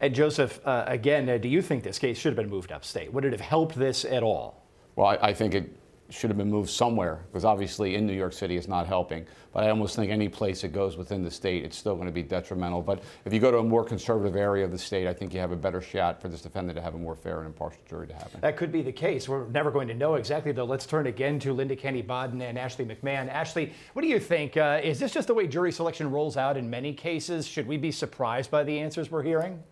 And 0.00 0.14
Joseph, 0.14 0.60
uh, 0.66 0.84
again, 0.86 1.28
uh, 1.28 1.38
do 1.38 1.48
you 1.48 1.62
think 1.62 1.84
this 1.84 1.98
case 1.98 2.18
should 2.18 2.30
have 2.30 2.36
been 2.36 2.50
moved 2.50 2.72
upstate? 2.72 3.12
Would 3.12 3.24
it 3.24 3.32
have 3.32 3.40
helped 3.40 3.76
this 3.76 4.04
at 4.04 4.22
all? 4.24 4.66
Well, 4.96 5.06
I, 5.06 5.28
I 5.28 5.32
think 5.32 5.54
it 5.54 5.76
should 6.12 6.30
have 6.30 6.36
been 6.36 6.50
moved 6.50 6.70
somewhere 6.70 7.24
because 7.30 7.44
obviously 7.44 7.94
in 7.94 8.06
New 8.06 8.12
York 8.12 8.32
City 8.32 8.56
it's 8.56 8.68
not 8.68 8.86
helping. 8.86 9.26
But 9.52 9.64
I 9.64 9.70
almost 9.70 9.96
think 9.96 10.10
any 10.10 10.28
place 10.28 10.64
it 10.64 10.72
goes 10.72 10.96
within 10.96 11.22
the 11.22 11.30
state, 11.30 11.64
it's 11.64 11.76
still 11.76 11.94
going 11.94 12.06
to 12.06 12.12
be 12.12 12.22
detrimental. 12.22 12.80
But 12.80 13.02
if 13.24 13.32
you 13.32 13.40
go 13.40 13.50
to 13.50 13.58
a 13.58 13.62
more 13.62 13.84
conservative 13.84 14.34
area 14.34 14.64
of 14.64 14.70
the 14.70 14.78
state, 14.78 15.06
I 15.06 15.12
think 15.12 15.34
you 15.34 15.40
have 15.40 15.52
a 15.52 15.56
better 15.56 15.80
shot 15.80 16.22
for 16.22 16.28
this 16.28 16.40
defendant 16.40 16.76
to 16.76 16.82
have 16.82 16.94
a 16.94 16.98
more 16.98 17.14
fair 17.14 17.38
and 17.38 17.46
impartial 17.46 17.80
jury 17.88 18.06
to 18.06 18.14
happen. 18.14 18.40
That 18.40 18.56
could 18.56 18.72
be 18.72 18.80
the 18.80 18.92
case. 18.92 19.28
We're 19.28 19.46
never 19.48 19.70
going 19.70 19.88
to 19.88 19.94
know 19.94 20.14
exactly, 20.14 20.52
though. 20.52 20.64
Let's 20.64 20.86
turn 20.86 21.06
again 21.06 21.38
to 21.40 21.52
Linda 21.52 21.76
Kenney 21.76 22.02
Baden 22.02 22.40
and 22.40 22.58
Ashley 22.58 22.86
McMahon. 22.86 23.28
Ashley, 23.28 23.72
what 23.92 24.02
do 24.02 24.08
you 24.08 24.18
think? 24.18 24.56
Uh, 24.56 24.80
is 24.82 24.98
this 24.98 25.12
just 25.12 25.28
the 25.28 25.34
way 25.34 25.46
jury 25.46 25.72
selection 25.72 26.10
rolls 26.10 26.36
out 26.36 26.56
in 26.56 26.70
many 26.70 26.94
cases? 26.94 27.46
Should 27.46 27.66
we 27.66 27.76
be 27.76 27.90
surprised 27.90 28.50
by 28.50 28.64
the 28.64 28.78
answers 28.78 29.10
we're 29.10 29.22
hearing? 29.22 29.62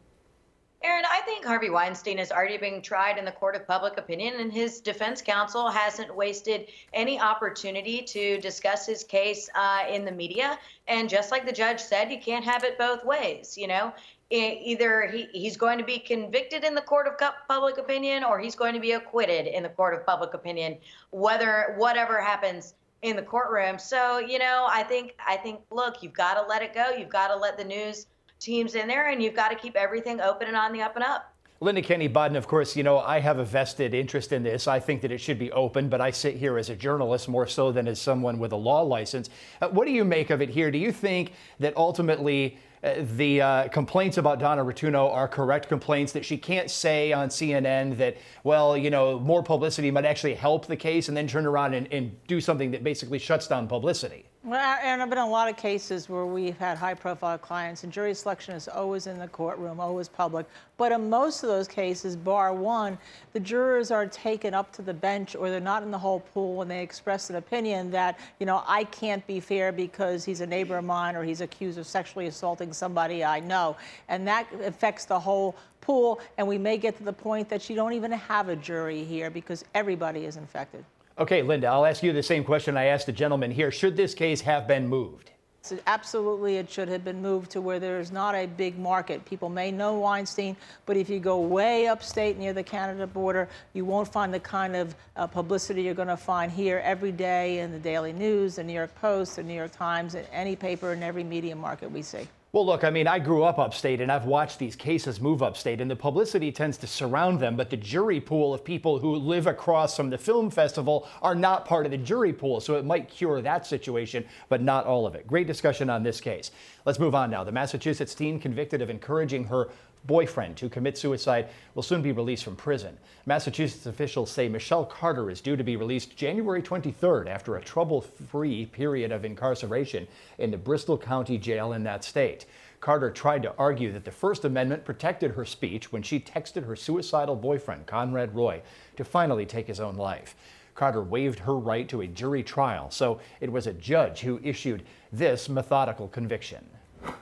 Aaron, 0.82 1.04
I 1.10 1.20
think 1.20 1.44
Harvey 1.44 1.68
Weinstein 1.68 2.18
is 2.18 2.32
already 2.32 2.56
being 2.56 2.80
tried 2.80 3.18
in 3.18 3.26
the 3.26 3.32
court 3.32 3.54
of 3.54 3.66
public 3.66 3.98
opinion, 3.98 4.40
and 4.40 4.50
his 4.50 4.80
defense 4.80 5.20
counsel 5.20 5.68
hasn't 5.68 6.14
wasted 6.14 6.68
any 6.94 7.20
opportunity 7.20 8.00
to 8.00 8.40
discuss 8.40 8.86
his 8.86 9.04
case 9.04 9.50
uh, 9.54 9.84
in 9.90 10.06
the 10.06 10.12
media. 10.12 10.58
And 10.88 11.10
just 11.10 11.30
like 11.30 11.44
the 11.44 11.52
judge 11.52 11.80
said, 11.80 12.10
you 12.10 12.18
can't 12.18 12.46
have 12.46 12.64
it 12.64 12.78
both 12.78 13.04
ways. 13.04 13.58
You 13.58 13.68
know, 13.68 13.92
either 14.30 15.06
he, 15.08 15.28
he's 15.32 15.58
going 15.58 15.76
to 15.76 15.84
be 15.84 15.98
convicted 15.98 16.64
in 16.64 16.74
the 16.74 16.80
court 16.80 17.06
of 17.06 17.14
public 17.46 17.76
opinion 17.76 18.24
or 18.24 18.38
he's 18.38 18.54
going 18.54 18.74
to 18.74 18.80
be 18.80 18.92
acquitted 18.92 19.46
in 19.46 19.62
the 19.62 19.68
court 19.68 19.92
of 19.92 20.06
public 20.06 20.32
opinion, 20.32 20.78
whether 21.10 21.74
whatever 21.76 22.22
happens 22.22 22.74
in 23.02 23.16
the 23.16 23.22
courtroom. 23.22 23.78
So, 23.78 24.18
you 24.18 24.38
know, 24.38 24.66
I 24.70 24.82
think 24.82 25.14
I 25.26 25.36
think 25.36 25.60
look, 25.70 26.02
you've 26.02 26.12
got 26.12 26.34
to 26.34 26.46
let 26.46 26.62
it 26.62 26.74
go. 26.74 26.90
You've 26.96 27.08
got 27.08 27.28
to 27.28 27.36
let 27.36 27.58
the 27.58 27.64
news 27.64 28.06
teams 28.40 28.74
in 28.74 28.88
there, 28.88 29.08
and 29.08 29.22
you've 29.22 29.36
got 29.36 29.50
to 29.50 29.54
keep 29.54 29.76
everything 29.76 30.20
open 30.20 30.48
and 30.48 30.56
on 30.56 30.72
the 30.72 30.82
up 30.82 30.96
and 30.96 31.04
up. 31.04 31.34
Linda 31.62 31.82
Kenney 31.82 32.08
Baden, 32.08 32.36
of 32.36 32.48
course, 32.48 32.74
you 32.74 32.82
know, 32.82 33.00
I 33.00 33.20
have 33.20 33.38
a 33.38 33.44
vested 33.44 33.92
interest 33.92 34.32
in 34.32 34.42
this. 34.42 34.66
I 34.66 34.80
think 34.80 35.02
that 35.02 35.12
it 35.12 35.18
should 35.18 35.38
be 35.38 35.52
open, 35.52 35.90
but 35.90 36.00
I 36.00 36.10
sit 36.10 36.36
here 36.36 36.56
as 36.56 36.70
a 36.70 36.74
journalist 36.74 37.28
more 37.28 37.46
so 37.46 37.70
than 37.70 37.86
as 37.86 38.00
someone 38.00 38.38
with 38.38 38.52
a 38.52 38.56
law 38.56 38.80
license. 38.80 39.28
Uh, 39.60 39.68
what 39.68 39.84
do 39.84 39.92
you 39.92 40.02
make 40.02 40.30
of 40.30 40.40
it 40.40 40.48
here? 40.48 40.70
Do 40.70 40.78
you 40.78 40.90
think 40.90 41.32
that 41.58 41.76
ultimately 41.76 42.56
uh, 42.82 42.94
the 43.14 43.42
uh, 43.42 43.68
complaints 43.68 44.16
about 44.16 44.38
Donna 44.38 44.64
Rotunno 44.64 45.10
are 45.10 45.28
correct 45.28 45.68
complaints 45.68 46.12
that 46.12 46.24
she 46.24 46.38
can't 46.38 46.70
say 46.70 47.12
on 47.12 47.28
CNN 47.28 47.98
that, 47.98 48.16
well, 48.42 48.74
you 48.74 48.88
know, 48.88 49.20
more 49.20 49.42
publicity 49.42 49.90
might 49.90 50.06
actually 50.06 50.36
help 50.36 50.64
the 50.64 50.76
case 50.76 51.08
and 51.08 51.16
then 51.16 51.26
turn 51.26 51.44
around 51.44 51.74
and, 51.74 51.92
and 51.92 52.26
do 52.26 52.40
something 52.40 52.70
that 52.70 52.82
basically 52.82 53.18
shuts 53.18 53.46
down 53.46 53.68
publicity? 53.68 54.29
Well, 54.42 54.78
and 54.82 55.02
I've 55.02 55.10
been 55.10 55.18
in 55.18 55.24
a 55.24 55.28
lot 55.28 55.50
of 55.50 55.58
cases 55.58 56.08
where 56.08 56.24
we've 56.24 56.56
had 56.56 56.78
high 56.78 56.94
profile 56.94 57.36
clients, 57.36 57.84
and 57.84 57.92
jury 57.92 58.14
selection 58.14 58.54
is 58.54 58.68
always 58.68 59.06
in 59.06 59.18
the 59.18 59.28
courtroom, 59.28 59.78
always 59.78 60.08
public. 60.08 60.46
But 60.78 60.92
in 60.92 61.10
most 61.10 61.42
of 61.42 61.50
those 61.50 61.68
cases, 61.68 62.16
bar 62.16 62.54
one, 62.54 62.96
the 63.34 63.40
jurors 63.40 63.90
are 63.90 64.06
taken 64.06 64.54
up 64.54 64.72
to 64.72 64.82
the 64.82 64.94
bench 64.94 65.36
or 65.36 65.50
they're 65.50 65.60
not 65.60 65.82
in 65.82 65.90
the 65.90 65.98
whole 65.98 66.20
pool 66.20 66.62
and 66.62 66.70
they 66.70 66.82
express 66.82 67.28
an 67.28 67.36
opinion 67.36 67.90
that, 67.90 68.18
you 68.38 68.46
know, 68.46 68.64
I 68.66 68.84
can't 68.84 69.26
be 69.26 69.40
fair 69.40 69.72
because 69.72 70.24
he's 70.24 70.40
a 70.40 70.46
neighbor 70.46 70.78
of 70.78 70.86
mine 70.86 71.16
or 71.16 71.22
he's 71.22 71.42
accused 71.42 71.78
of 71.78 71.86
sexually 71.86 72.26
assaulting 72.26 72.72
somebody 72.72 73.22
I 73.22 73.40
know. 73.40 73.76
And 74.08 74.26
that 74.26 74.46
affects 74.64 75.04
the 75.04 75.20
whole 75.20 75.54
pool. 75.82 76.18
And 76.38 76.48
we 76.48 76.56
may 76.56 76.78
get 76.78 76.96
to 76.96 77.04
the 77.04 77.12
point 77.12 77.50
that 77.50 77.68
you 77.68 77.76
don't 77.76 77.92
even 77.92 78.12
have 78.12 78.48
a 78.48 78.56
jury 78.56 79.04
here 79.04 79.28
because 79.28 79.66
everybody 79.74 80.24
is 80.24 80.38
infected. 80.38 80.82
Okay, 81.20 81.42
Linda, 81.42 81.66
I'll 81.66 81.84
ask 81.84 82.02
you 82.02 82.14
the 82.14 82.22
same 82.22 82.42
question 82.42 82.78
I 82.78 82.86
asked 82.86 83.04
the 83.04 83.12
gentleman 83.12 83.50
here. 83.50 83.70
Should 83.70 83.94
this 83.94 84.14
case 84.14 84.40
have 84.40 84.66
been 84.66 84.88
moved? 84.88 85.32
So 85.60 85.78
absolutely, 85.86 86.56
it 86.56 86.70
should 86.70 86.88
have 86.88 87.04
been 87.04 87.20
moved 87.20 87.50
to 87.50 87.60
where 87.60 87.78
there's 87.78 88.10
not 88.10 88.34
a 88.34 88.46
big 88.46 88.78
market. 88.78 89.22
People 89.26 89.50
may 89.50 89.70
know 89.70 89.98
Weinstein, 89.98 90.56
but 90.86 90.96
if 90.96 91.10
you 91.10 91.20
go 91.20 91.38
way 91.38 91.88
upstate 91.88 92.38
near 92.38 92.54
the 92.54 92.62
Canada 92.62 93.06
border, 93.06 93.50
you 93.74 93.84
won't 93.84 94.10
find 94.10 94.32
the 94.32 94.40
kind 94.40 94.74
of 94.74 94.96
uh, 95.16 95.26
publicity 95.26 95.82
you're 95.82 95.92
going 95.92 96.08
to 96.08 96.16
find 96.16 96.50
here 96.50 96.80
every 96.82 97.12
day 97.12 97.58
in 97.58 97.70
the 97.70 97.78
Daily 97.78 98.14
News, 98.14 98.56
the 98.56 98.64
New 98.64 98.72
York 98.72 98.94
Post, 98.94 99.36
the 99.36 99.42
New 99.42 99.52
York 99.52 99.72
Times, 99.72 100.16
any 100.32 100.56
paper 100.56 100.94
in 100.94 101.02
every 101.02 101.22
media 101.22 101.54
market 101.54 101.90
we 101.90 102.00
see. 102.00 102.26
Well, 102.52 102.66
look, 102.66 102.82
I 102.82 102.90
mean, 102.90 103.06
I 103.06 103.20
grew 103.20 103.44
up 103.44 103.60
upstate 103.60 104.00
and 104.00 104.10
I've 104.10 104.24
watched 104.24 104.58
these 104.58 104.74
cases 104.74 105.20
move 105.20 105.40
upstate, 105.40 105.80
and 105.80 105.88
the 105.88 105.94
publicity 105.94 106.50
tends 106.50 106.76
to 106.78 106.88
surround 106.88 107.38
them, 107.38 107.56
but 107.56 107.70
the 107.70 107.76
jury 107.76 108.20
pool 108.20 108.52
of 108.52 108.64
people 108.64 108.98
who 108.98 109.14
live 109.14 109.46
across 109.46 109.96
from 109.96 110.10
the 110.10 110.18
film 110.18 110.50
festival 110.50 111.06
are 111.22 111.36
not 111.36 111.64
part 111.64 111.86
of 111.86 111.92
the 111.92 111.98
jury 111.98 112.32
pool, 112.32 112.60
so 112.60 112.74
it 112.74 112.84
might 112.84 113.08
cure 113.08 113.40
that 113.40 113.66
situation, 113.66 114.24
but 114.48 114.62
not 114.62 114.84
all 114.84 115.06
of 115.06 115.14
it. 115.14 115.28
Great 115.28 115.46
discussion 115.46 115.88
on 115.88 116.02
this 116.02 116.20
case. 116.20 116.50
Let's 116.84 116.98
move 116.98 117.14
on 117.14 117.30
now. 117.30 117.44
The 117.44 117.52
Massachusetts 117.52 118.16
teen 118.16 118.40
convicted 118.40 118.82
of 118.82 118.90
encouraging 118.90 119.44
her 119.44 119.68
boyfriend 120.04 120.58
who 120.58 120.68
commits 120.68 121.00
suicide 121.00 121.48
will 121.74 121.82
soon 121.82 122.02
be 122.02 122.12
released 122.12 122.44
from 122.44 122.56
prison. 122.56 122.96
Massachusetts 123.26 123.86
officials 123.86 124.30
say 124.30 124.48
Michelle 124.48 124.84
Carter 124.84 125.30
is 125.30 125.40
due 125.40 125.56
to 125.56 125.64
be 125.64 125.76
released 125.76 126.16
January 126.16 126.62
23rd 126.62 127.28
after 127.28 127.56
a 127.56 127.62
trouble-free 127.62 128.66
period 128.66 129.12
of 129.12 129.24
incarceration 129.24 130.06
in 130.38 130.50
the 130.50 130.56
Bristol 130.56 130.98
County 130.98 131.38
Jail 131.38 131.72
in 131.72 131.84
that 131.84 132.04
state. 132.04 132.46
Carter 132.80 133.10
tried 133.10 133.42
to 133.42 133.54
argue 133.58 133.92
that 133.92 134.04
the 134.04 134.10
First 134.10 134.44
Amendment 134.44 134.84
protected 134.84 135.32
her 135.32 135.44
speech 135.44 135.92
when 135.92 136.02
she 136.02 136.18
texted 136.18 136.64
her 136.64 136.74
suicidal 136.74 137.36
boyfriend, 137.36 137.86
Conrad 137.86 138.34
Roy, 138.34 138.62
to 138.96 139.04
finally 139.04 139.44
take 139.44 139.66
his 139.66 139.80
own 139.80 139.96
life. 139.96 140.34
Carter 140.74 141.02
waived 141.02 141.40
her 141.40 141.58
right 141.58 141.86
to 141.90 142.00
a 142.00 142.06
jury 142.06 142.42
trial, 142.42 142.90
so 142.90 143.20
it 143.40 143.52
was 143.52 143.66
a 143.66 143.74
judge 143.74 144.20
who 144.20 144.40
issued 144.42 144.82
this 145.12 145.48
methodical 145.48 146.08
conviction. 146.08 146.64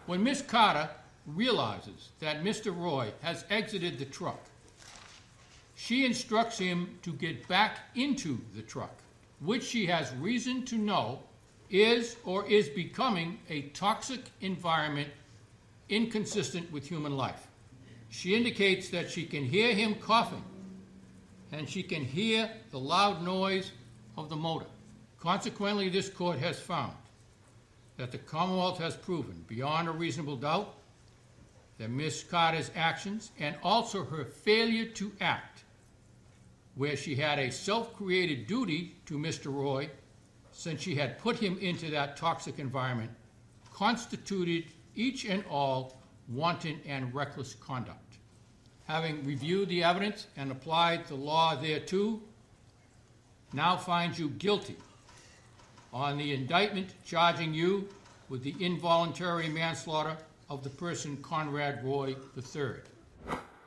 When 0.06 0.22
Miss 0.22 0.42
Carter 0.42 0.88
realizes 1.34 2.10
that 2.20 2.42
Mr. 2.42 2.76
Roy 2.76 3.12
has 3.22 3.44
exited 3.50 3.98
the 3.98 4.04
truck. 4.04 4.40
She 5.74 6.04
instructs 6.04 6.58
him 6.58 6.98
to 7.02 7.12
get 7.12 7.46
back 7.48 7.78
into 7.94 8.38
the 8.54 8.62
truck, 8.62 8.96
which 9.40 9.64
she 9.64 9.86
has 9.86 10.12
reason 10.16 10.64
to 10.66 10.76
know 10.76 11.20
is 11.70 12.16
or 12.24 12.46
is 12.46 12.68
becoming 12.68 13.38
a 13.48 13.62
toxic 13.70 14.20
environment 14.40 15.08
inconsistent 15.88 16.70
with 16.72 16.86
human 16.86 17.16
life. 17.16 17.46
She 18.10 18.34
indicates 18.34 18.88
that 18.90 19.10
she 19.10 19.24
can 19.24 19.44
hear 19.44 19.74
him 19.74 19.94
coughing 19.94 20.44
and 21.52 21.68
she 21.68 21.82
can 21.82 22.04
hear 22.04 22.50
the 22.70 22.78
loud 22.78 23.22
noise 23.22 23.72
of 24.16 24.28
the 24.28 24.36
motor. 24.36 24.66
Consequently, 25.20 25.88
this 25.88 26.08
court 26.08 26.38
has 26.38 26.58
found 26.58 26.92
that 27.96 28.12
the 28.12 28.18
Commonwealth 28.18 28.78
has 28.78 28.96
proven 28.96 29.44
beyond 29.48 29.88
a 29.88 29.92
reasonable 29.92 30.36
doubt 30.36 30.74
that 31.78 31.90
Miss 31.90 32.22
Carter's 32.24 32.70
actions 32.74 33.30
and 33.38 33.56
also 33.62 34.04
her 34.04 34.24
failure 34.24 34.84
to 34.84 35.12
act, 35.20 35.64
where 36.74 36.96
she 36.96 37.14
had 37.14 37.38
a 37.38 37.50
self-created 37.50 38.46
duty 38.46 38.96
to 39.06 39.16
Mr. 39.18 39.52
Roy 39.52 39.88
since 40.52 40.82
she 40.82 40.96
had 40.96 41.18
put 41.20 41.36
him 41.36 41.56
into 41.58 41.88
that 41.90 42.16
toxic 42.16 42.58
environment, 42.58 43.10
constituted 43.72 44.64
each 44.96 45.24
and 45.24 45.44
all 45.48 46.00
wanton 46.28 46.80
and 46.84 47.14
reckless 47.14 47.54
conduct. 47.54 48.16
Having 48.86 49.24
reviewed 49.24 49.68
the 49.68 49.84
evidence 49.84 50.26
and 50.36 50.50
applied 50.50 51.06
the 51.06 51.14
law 51.14 51.54
thereto, 51.54 52.20
now 53.52 53.76
finds 53.76 54.18
you 54.18 54.30
guilty 54.30 54.76
on 55.92 56.18
the 56.18 56.34
indictment 56.34 56.92
charging 57.06 57.54
you 57.54 57.88
with 58.28 58.42
the 58.42 58.54
involuntary 58.58 59.48
manslaughter 59.48 60.16
of 60.48 60.64
the 60.64 60.70
person 60.70 61.16
Conrad 61.18 61.84
Roy 61.84 62.16
III. 62.36 62.80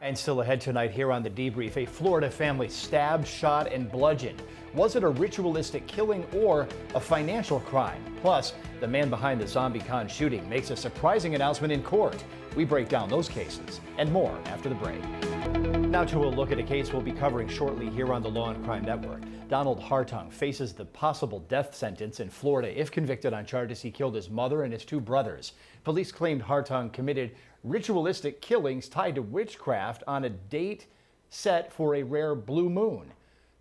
And 0.02 0.18
still 0.18 0.42
ahead 0.42 0.60
tonight 0.60 0.90
here 0.90 1.12
on 1.12 1.22
the 1.22 1.30
debrief, 1.30 1.78
a 1.78 1.86
Florida 1.86 2.30
family 2.30 2.70
stabbed, 2.70 3.28
shot, 3.28 3.72
and 3.72 3.92
bludgeoned 3.92 4.42
Was 4.74 4.96
it 4.96 5.04
a 5.04 5.10
ritualistic 5.10 5.86
killing 5.86 6.26
or 6.34 6.68
a 6.96 7.00
financial 7.00 7.60
crime? 7.60 8.04
Plus, 8.22 8.54
the 8.80 8.88
man 8.88 9.12
behind 9.12 9.40
the 9.40 9.46
ZombieCon 9.46 10.10
shooting 10.10 10.48
makes 10.50 10.72
a 10.72 10.76
surprising 10.76 11.36
announcement 11.36 11.72
in 11.72 11.84
court. 11.84 12.24
We 12.56 12.66
break 12.66 12.90
down 12.90 13.10
those 13.10 13.30
cases 13.30 13.80
and 14.00 14.12
more 14.12 14.36
after 14.46 14.70
the 14.70 14.76
break. 14.76 15.02
Now 15.42 16.06
to 16.06 16.20
a 16.20 16.26
look 16.26 16.52
at 16.52 16.60
a 16.60 16.64
case 16.64 16.94
we'll 16.94 17.02
be 17.02 17.12
covering 17.12 17.48
shortly 17.48 17.90
here 17.90 18.14
on 18.14 18.22
the 18.22 18.30
Law 18.30 18.52
and 18.52 18.64
Crime 18.64 18.84
Network. 18.84 19.22
Donald 19.50 19.82
Hartung 19.82 20.32
faces 20.32 20.74
the 20.74 20.86
possible 20.86 21.40
death 21.42 21.76
sentence 21.76 22.20
in 22.20 22.30
Florida 22.30 22.80
if 22.80 22.92
convicted 22.92 23.34
on 23.34 23.46
charges 23.46 23.82
he 23.82 23.92
killed 23.92 24.16
his 24.16 24.30
mother 24.30 24.64
and 24.64 24.72
his 24.72 24.86
two 24.86 25.00
brothers. 25.00 25.54
Police 25.84 26.12
claimed 26.12 26.42
Hartung 26.42 26.94
committed 26.94 27.36
ritualistic 27.64 28.42
killings 28.42 28.88
tied 28.88 29.16
to 29.16 29.22
witchcraft 29.22 30.04
on 30.08 30.24
a 30.24 30.30
date 30.30 30.88
set 31.30 31.72
for 31.72 31.96
a 31.96 32.04
rare 32.04 32.36
blue 32.36 32.70
moon. 32.70 33.12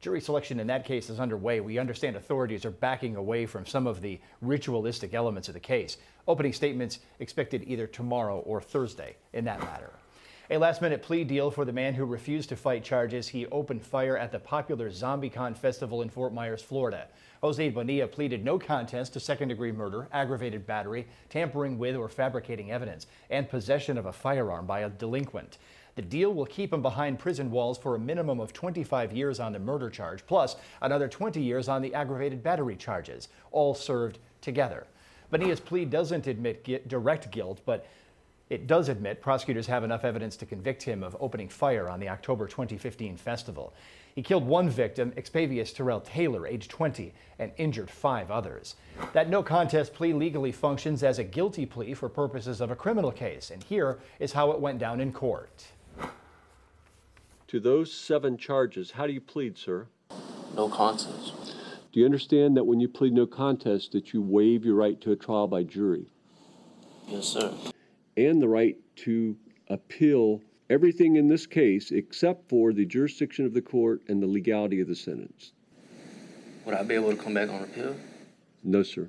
Jury 0.01 0.21
selection 0.21 0.61
in 0.61 0.67
that 0.69 0.87
case 0.87 1.11
is 1.11 1.21
underway. 1.21 1.61
We 1.61 1.79
understand 1.79 2.17
authorities 2.17 2.65
are 2.65 2.71
backing 2.71 3.17
away 3.17 3.45
from 3.45 3.67
some 3.67 3.87
of 3.87 4.01
the 4.01 4.19
ritualistic 4.41 5.13
elements 5.13 5.49
of 5.49 5.55
the 5.55 5.61
case. 5.61 5.99
Opening 6.27 6.55
statements 6.55 7.01
expected 7.19 7.65
either 7.67 7.87
tomorrow 7.87 8.39
or 8.41 8.63
Thursday 8.63 9.17
in 9.35 9.45
that 9.45 9.61
matter. 9.61 9.91
A 10.53 10.59
last 10.59 10.83
minute 10.83 11.01
plea 11.01 11.23
deal 11.23 11.49
for 11.53 11.65
the 11.65 11.73
man 11.73 11.95
who 11.95 12.05
refused 12.05 12.49
to 12.49 12.57
fight 12.57 12.83
charges. 12.83 13.29
He 13.29 13.47
opened 13.47 13.85
fire 13.85 14.17
at 14.19 14.33
the 14.33 14.41
popular 14.41 14.91
ZombieCon 14.91 15.57
festival 15.57 16.03
in 16.03 16.09
Fort 16.09 16.35
Myers, 16.35 16.61
Florida. 16.61 17.07
Jose 17.41 17.69
Bonilla 17.71 18.09
pleaded 18.09 18.45
no 18.45 18.59
contest 18.59 19.13
to 19.13 19.21
second 19.21 19.47
degree 19.47 19.71
murder, 19.71 20.09
aggravated 20.13 20.67
battery, 20.67 21.07
tampering 21.29 21.79
with 21.79 21.95
or 21.95 22.09
fabricating 22.09 22.73
evidence, 22.73 23.07
and 23.31 23.49
possession 23.49 23.97
of 23.97 24.07
a 24.07 24.13
firearm 24.13 24.67
by 24.67 24.81
a 24.81 24.91
delinquent. 24.91 25.59
The 25.95 26.03
deal 26.03 26.35
will 26.35 26.47
keep 26.47 26.73
him 26.73 26.83
behind 26.83 27.21
prison 27.21 27.53
walls 27.53 27.79
for 27.79 27.95
a 27.95 28.01
minimum 28.01 28.41
of 28.41 28.53
25 28.53 29.13
years 29.13 29.39
on 29.39 29.53
the 29.53 29.61
murder 29.61 29.89
charge, 29.89 30.27
plus 30.27 30.57
another 30.83 31.07
20 31.07 31.41
years 31.41 31.69
on 31.69 31.81
the 31.81 31.95
aggravated 31.95 32.43
battery 32.43 32.75
charges, 32.75 33.29
all 33.53 33.73
served 33.73 34.19
together. 34.41 34.89
Bonilla's 35.31 35.61
plea 35.61 35.85
doesn't 35.85 36.27
admit 36.27 36.89
direct 36.89 37.31
guilt, 37.31 37.61
but 37.65 37.87
it 38.51 38.67
does 38.67 38.89
admit 38.89 39.23
prosecutors 39.23 39.69
have 39.69 39.85
enough 39.85 40.05
evidence 40.05 40.37
to 40.37 40.45
convict 40.45 40.83
him 40.83 41.05
of 41.05 41.17
opening 41.21 41.49
fire 41.49 41.89
on 41.89 42.01
the 42.01 42.09
October 42.09 42.49
2015 42.49 43.17
festival. 43.17 43.73
He 44.17 44.23
killed 44.23 44.45
one 44.45 44.69
victim, 44.69 45.13
Expavius 45.13 45.73
Terrell 45.73 46.01
Taylor, 46.01 46.47
age 46.47 46.67
20, 46.67 47.15
and 47.39 47.53
injured 47.57 47.89
five 47.89 48.29
others. 48.29 48.75
That 49.13 49.31
no 49.31 49.45
contest 49.45 49.95
plea 49.95 50.13
legally 50.13 50.51
functions 50.51 51.05
as 51.05 51.21
a 51.21 51.25
guilty 51.25 51.65
plea 51.65 51.95
for 51.95 52.09
purposes 52.09 52.61
of 52.61 52.73
a 52.73 52.77
criminal 52.77 53.13
case, 53.13 53.51
and 53.51 53.63
here 53.63 54.01
is 54.19 54.33
how 54.33 54.51
it 54.51 54.61
went 54.61 54.81
down 54.81 55.01
in 55.01 55.13
court. 55.13 55.67
To 57.47 57.61
those 57.61 57.93
seven 57.93 58.37
charges, 58.37 58.91
how 58.91 59.07
do 59.07 59.13
you 59.13 59.21
plead, 59.21 59.57
sir? 59.57 59.87
No 60.57 60.69
contest. 60.69 61.55
Do 61.93 62.01
you 62.01 62.05
understand 62.05 62.57
that 62.57 62.65
when 62.65 62.81
you 62.81 62.89
plead 62.89 63.13
no 63.13 63.27
contest 63.27 63.93
that 63.93 64.13
you 64.13 64.23
waive 64.23 64.65
your 64.65 64.75
right 64.75 65.01
to 65.01 65.13
a 65.13 65.17
trial 65.17 65.47
by 65.47 65.63
jury? 65.63 66.07
Yes, 67.09 67.27
sir. 67.27 67.53
And 68.27 68.43
the 68.43 68.49
right 68.49 68.77
to 68.97 69.35
appeal 69.69 70.43
everything 70.69 71.17
in 71.17 71.27
this 71.27 71.47
case 71.47 71.91
except 71.91 72.51
for 72.51 72.75
the 72.75 72.85
jurisdiction 72.85 73.47
of 73.47 73.55
the 73.55 73.63
court 73.63 74.03
and 74.09 74.23
the 74.23 74.27
legality 74.27 74.83
of 74.83 74.89
the 74.89 74.95
sentence. 74.95 75.53
Would 76.67 76.75
I 76.75 76.83
be 76.83 76.97
able 76.97 77.13
to 77.13 77.17
come 77.17 77.33
back 77.33 77.49
on 77.49 77.63
appeal? 77.63 77.97
No, 78.63 78.83
sir. 78.83 79.09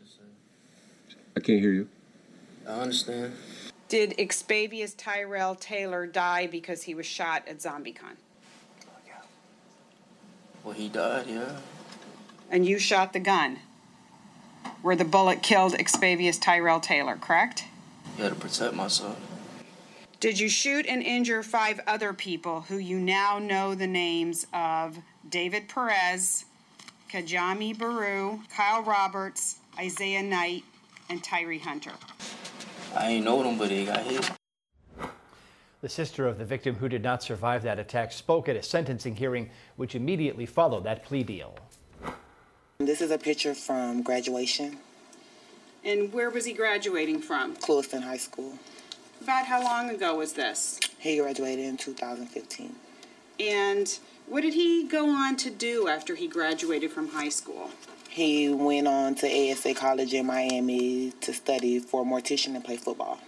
Yes, 0.00 0.12
sir. 0.16 1.16
I 1.36 1.40
can't 1.40 1.60
hear 1.60 1.72
you. 1.72 1.88
I 2.66 2.70
understand. 2.70 3.34
Did 3.88 4.16
Expavius 4.16 4.94
Tyrell 4.96 5.56
Taylor 5.56 6.06
die 6.06 6.46
because 6.46 6.84
he 6.84 6.94
was 6.94 7.04
shot 7.04 7.46
at 7.46 7.58
ZombieCon? 7.58 8.16
Yeah. 9.06 9.12
Well, 10.64 10.72
he 10.72 10.88
died, 10.88 11.26
yeah. 11.28 11.58
And 12.50 12.64
you 12.64 12.78
shot 12.78 13.12
the 13.12 13.20
gun 13.20 13.58
where 14.84 14.94
the 14.94 15.04
bullet 15.04 15.42
killed 15.42 15.72
Expavius 15.72 16.38
Tyrell 16.38 16.78
Taylor, 16.78 17.16
correct? 17.16 17.64
Yeah, 18.18 18.28
to 18.28 18.34
protect 18.34 18.74
myself. 18.74 19.18
Did 20.20 20.38
you 20.38 20.46
shoot 20.46 20.84
and 20.86 21.02
injure 21.02 21.42
five 21.42 21.80
other 21.86 22.12
people 22.12 22.60
who 22.60 22.76
you 22.76 22.98
now 22.98 23.38
know 23.38 23.74
the 23.74 23.86
names 23.86 24.46
of 24.52 24.98
David 25.26 25.70
Perez, 25.70 26.44
Kajami 27.10 27.78
Baru, 27.78 28.40
Kyle 28.54 28.82
Roberts, 28.82 29.56
Isaiah 29.78 30.22
Knight, 30.22 30.64
and 31.08 31.24
Tyree 31.24 31.60
Hunter? 31.60 31.92
I 32.94 33.08
ain't 33.08 33.24
know 33.24 33.42
them, 33.42 33.56
but 33.56 33.70
they 33.70 33.86
got 33.86 34.00
hit. 34.00 34.30
The 35.80 35.88
sister 35.88 36.26
of 36.26 36.36
the 36.36 36.44
victim 36.44 36.74
who 36.74 36.90
did 36.90 37.02
not 37.02 37.22
survive 37.22 37.62
that 37.62 37.78
attack 37.78 38.12
spoke 38.12 38.50
at 38.50 38.56
a 38.56 38.62
sentencing 38.62 39.16
hearing, 39.16 39.48
which 39.76 39.94
immediately 39.94 40.44
followed 40.44 40.84
that 40.84 41.06
plea 41.06 41.22
deal. 41.22 41.56
This 42.86 43.00
is 43.00 43.10
a 43.10 43.16
picture 43.16 43.54
from 43.54 44.02
graduation. 44.02 44.76
And 45.84 46.12
where 46.12 46.28
was 46.28 46.44
he 46.44 46.52
graduating 46.52 47.20
from? 47.20 47.56
Clewiston 47.56 48.02
High 48.02 48.18
School. 48.18 48.58
About 49.22 49.46
how 49.46 49.62
long 49.62 49.88
ago 49.88 50.16
was 50.16 50.34
this? 50.34 50.78
He 50.98 51.16
graduated 51.16 51.64
in 51.64 51.78
2015. 51.78 52.74
And 53.40 53.98
what 54.26 54.42
did 54.42 54.52
he 54.52 54.86
go 54.86 55.08
on 55.08 55.36
to 55.36 55.50
do 55.50 55.88
after 55.88 56.14
he 56.14 56.28
graduated 56.28 56.90
from 56.90 57.08
high 57.08 57.30
school? 57.30 57.70
He 58.10 58.50
went 58.50 58.86
on 58.86 59.14
to 59.16 59.50
ASA 59.50 59.72
College 59.72 60.12
in 60.12 60.26
Miami 60.26 61.12
to 61.22 61.32
study 61.32 61.78
for 61.78 62.04
mortician 62.04 62.54
and 62.54 62.62
play 62.62 62.76
football. 62.76 63.18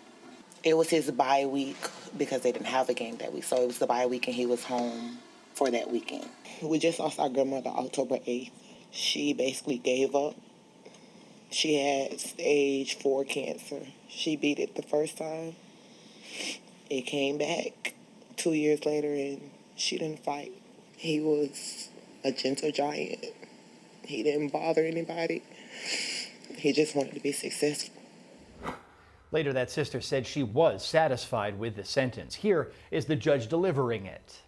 It 0.65 0.77
was 0.77 0.91
his 0.91 1.11
bye 1.11 1.47
week 1.47 1.79
because 2.19 2.43
they 2.43 2.53
didn't 2.53 2.67
have 2.67 2.91
a 2.91 2.95
game 2.95 3.17
that 3.19 3.33
week, 3.33 3.45
so 3.45 3.63
it 3.63 3.67
was 3.67 3.79
the 3.79 3.87
bye 3.87 4.05
week 4.05 4.27
and 4.27 4.37
he 4.37 4.45
was 4.45 4.65
home 4.65 5.17
for 5.55 5.71
that 5.71 5.91
weekend. 5.91 6.29
We 6.61 6.79
just 6.79 6.99
lost 6.99 7.19
our 7.19 7.31
grandmother 7.31 7.71
October 7.71 8.19
8th. 8.19 8.51
She 8.91 9.33
basically 9.33 9.79
gave 9.79 10.15
up. 10.15 10.35
She 11.51 11.77
had 11.77 12.21
stage 12.21 12.99
four 12.99 13.25
cancer. 13.25 13.81
She 14.09 14.37
beat 14.37 14.59
it 14.59 14.75
the 14.75 14.83
first 14.83 15.17
time. 15.19 15.57
It 16.91 17.03
came 17.03 17.39
back 17.39 17.95
two 18.37 18.53
years 18.53 18.85
later 18.85 19.09
and 19.09 19.51
she 19.77 19.99
didn't 19.99 20.25
fight. 20.25 20.53
He 20.97 21.21
was 21.21 21.89
a 22.25 22.33
gentle 22.33 22.73
giant. 22.73 23.27
He 24.05 24.23
didn't 24.23 24.49
bother 24.49 24.85
anybody. 24.85 25.43
He 26.57 26.73
just 26.73 26.97
wanted 26.97 27.15
to 27.15 27.21
be 27.21 27.33
successful. 27.33 27.95
Later, 29.33 29.53
that 29.53 29.71
sister 29.71 30.01
said 30.01 30.27
she 30.27 30.43
was 30.43 30.85
satisfied 30.85 31.59
with 31.59 31.77
the 31.77 31.85
sentence. 31.85 32.37
Here 32.37 32.73
is 32.91 33.07
the 33.07 33.17
judge 33.17 33.49
delivering 33.49 34.07
it. 34.07 34.43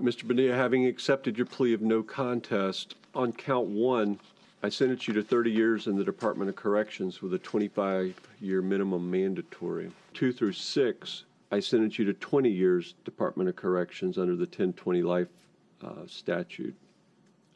Mr. 0.00 0.24
Bonilla, 0.24 0.54
having 0.54 0.86
accepted 0.86 1.36
your 1.36 1.46
plea 1.46 1.74
of 1.74 1.82
no 1.82 2.02
contest, 2.02 2.96
on 3.14 3.32
count 3.32 3.68
one, 3.68 4.18
I 4.62 4.68
sentenced 4.68 5.06
you 5.06 5.14
to 5.14 5.22
30 5.22 5.50
years 5.50 5.86
in 5.86 5.96
the 5.96 6.04
Department 6.04 6.48
of 6.48 6.56
Corrections 6.56 7.20
with 7.20 7.34
a 7.34 7.38
25 7.38 8.18
year 8.40 8.62
minimum 8.62 9.10
mandatory. 9.10 9.90
Two 10.14 10.32
through 10.32 10.52
six, 10.52 11.24
I 11.50 11.60
sentenced 11.60 11.98
you 11.98 12.04
to 12.06 12.14
20 12.14 12.48
years 12.48 12.94
Department 13.04 13.48
of 13.48 13.56
Corrections 13.56 14.18
under 14.18 14.34
the 14.34 14.44
1020 14.44 15.02
life 15.02 15.28
uh, 15.84 16.06
statute. 16.06 16.74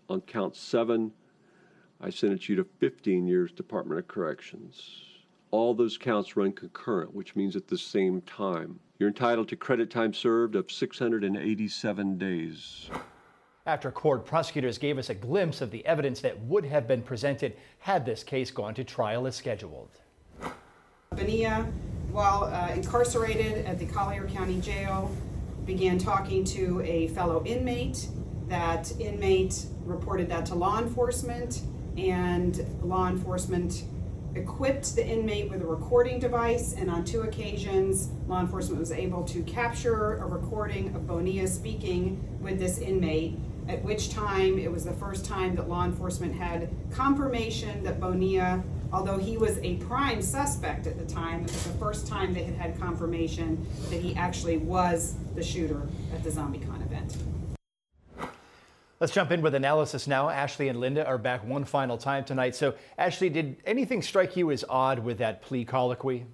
On 0.08 0.20
count 0.20 0.54
seven, 0.54 1.12
I 2.00 2.10
sentenced 2.10 2.48
you 2.48 2.56
to 2.56 2.66
15 2.80 3.26
years 3.26 3.50
Department 3.50 3.98
of 3.98 4.08
Corrections. 4.08 5.02
All 5.50 5.74
those 5.74 5.96
counts 5.96 6.36
run 6.36 6.52
concurrent, 6.52 7.14
which 7.14 7.34
means 7.34 7.56
at 7.56 7.68
the 7.68 7.78
same 7.78 8.20
time. 8.20 8.78
You're 8.98 9.08
entitled 9.10 9.48
to 9.48 9.56
credit 9.56 9.90
time 9.90 10.14
served 10.14 10.54
of 10.54 10.70
687 10.70 12.16
days. 12.16 12.90
After 13.66 13.90
court, 13.90 14.24
prosecutors 14.24 14.78
gave 14.78 14.96
us 14.96 15.10
a 15.10 15.14
glimpse 15.14 15.60
of 15.60 15.70
the 15.70 15.84
evidence 15.84 16.20
that 16.20 16.40
would 16.42 16.64
have 16.64 16.88
been 16.88 17.02
presented 17.02 17.56
had 17.78 18.06
this 18.06 18.22
case 18.22 18.50
gone 18.50 18.74
to 18.74 18.84
trial 18.84 19.26
as 19.26 19.34
scheduled. 19.34 19.90
Bonilla, 21.10 21.66
while 22.10 22.44
uh, 22.44 22.72
incarcerated 22.72 23.66
at 23.66 23.78
the 23.78 23.86
Collier 23.86 24.26
County 24.28 24.60
Jail, 24.60 25.10
began 25.66 25.98
talking 25.98 26.44
to 26.44 26.80
a 26.82 27.08
fellow 27.08 27.44
inmate 27.44 28.06
that 28.48 28.98
inmate 28.98 29.66
reported 29.84 30.28
that 30.30 30.46
to 30.46 30.54
law 30.54 30.78
enforcement, 30.78 31.62
and 31.98 32.64
law 32.82 33.08
enforcement 33.08 33.82
equipped 34.36 34.94
the 34.94 35.06
inmate 35.06 35.50
with 35.50 35.62
a 35.62 35.66
recording 35.66 36.18
device, 36.18 36.74
and 36.74 36.90
on 36.90 37.04
two 37.04 37.22
occasions, 37.22 38.10
law 38.28 38.40
enforcement 38.40 38.78
was 38.78 38.92
able 38.92 39.24
to 39.24 39.42
capture 39.42 40.14
a 40.16 40.26
recording 40.26 40.94
of 40.94 41.06
Bonilla 41.06 41.46
speaking 41.48 42.22
with 42.40 42.58
this 42.58 42.78
inmate, 42.78 43.38
at 43.68 43.82
which 43.82 44.10
time 44.10 44.58
it 44.58 44.70
was 44.70 44.84
the 44.84 44.92
first 44.92 45.24
time 45.24 45.56
that 45.56 45.68
law 45.68 45.84
enforcement 45.84 46.34
had 46.34 46.68
confirmation 46.90 47.82
that 47.82 47.98
Bonilla, 47.98 48.62
although 48.92 49.18
he 49.18 49.36
was 49.36 49.58
a 49.58 49.76
prime 49.76 50.20
suspect 50.20 50.86
at 50.86 50.98
the 50.98 51.06
time, 51.12 51.40
it 51.40 51.50
was 51.50 51.64
the 51.64 51.78
first 51.78 52.06
time 52.06 52.34
they 52.34 52.44
had 52.44 52.54
had 52.54 52.78
confirmation 52.78 53.66
that 53.90 54.00
he 54.00 54.14
actually 54.16 54.58
was 54.58 55.14
the 55.34 55.42
shooter 55.42 55.88
at 56.14 56.22
the 56.22 56.30
ZombieCon 56.30 56.62
event. 56.62 56.75
Let's 58.98 59.12
jump 59.12 59.30
in 59.30 59.42
with 59.42 59.54
analysis 59.54 60.06
now. 60.06 60.30
Ashley 60.30 60.68
and 60.68 60.80
Linda 60.80 61.06
are 61.06 61.18
back 61.18 61.44
one 61.44 61.66
final 61.66 61.98
time 61.98 62.24
tonight. 62.24 62.56
So, 62.56 62.74
Ashley, 62.96 63.28
did 63.28 63.56
anything 63.66 64.00
strike 64.00 64.36
you 64.36 64.50
as 64.50 64.64
odd 64.68 65.00
with 65.00 65.18
that 65.18 65.42
plea 65.42 65.66
colloquy? 65.66 66.24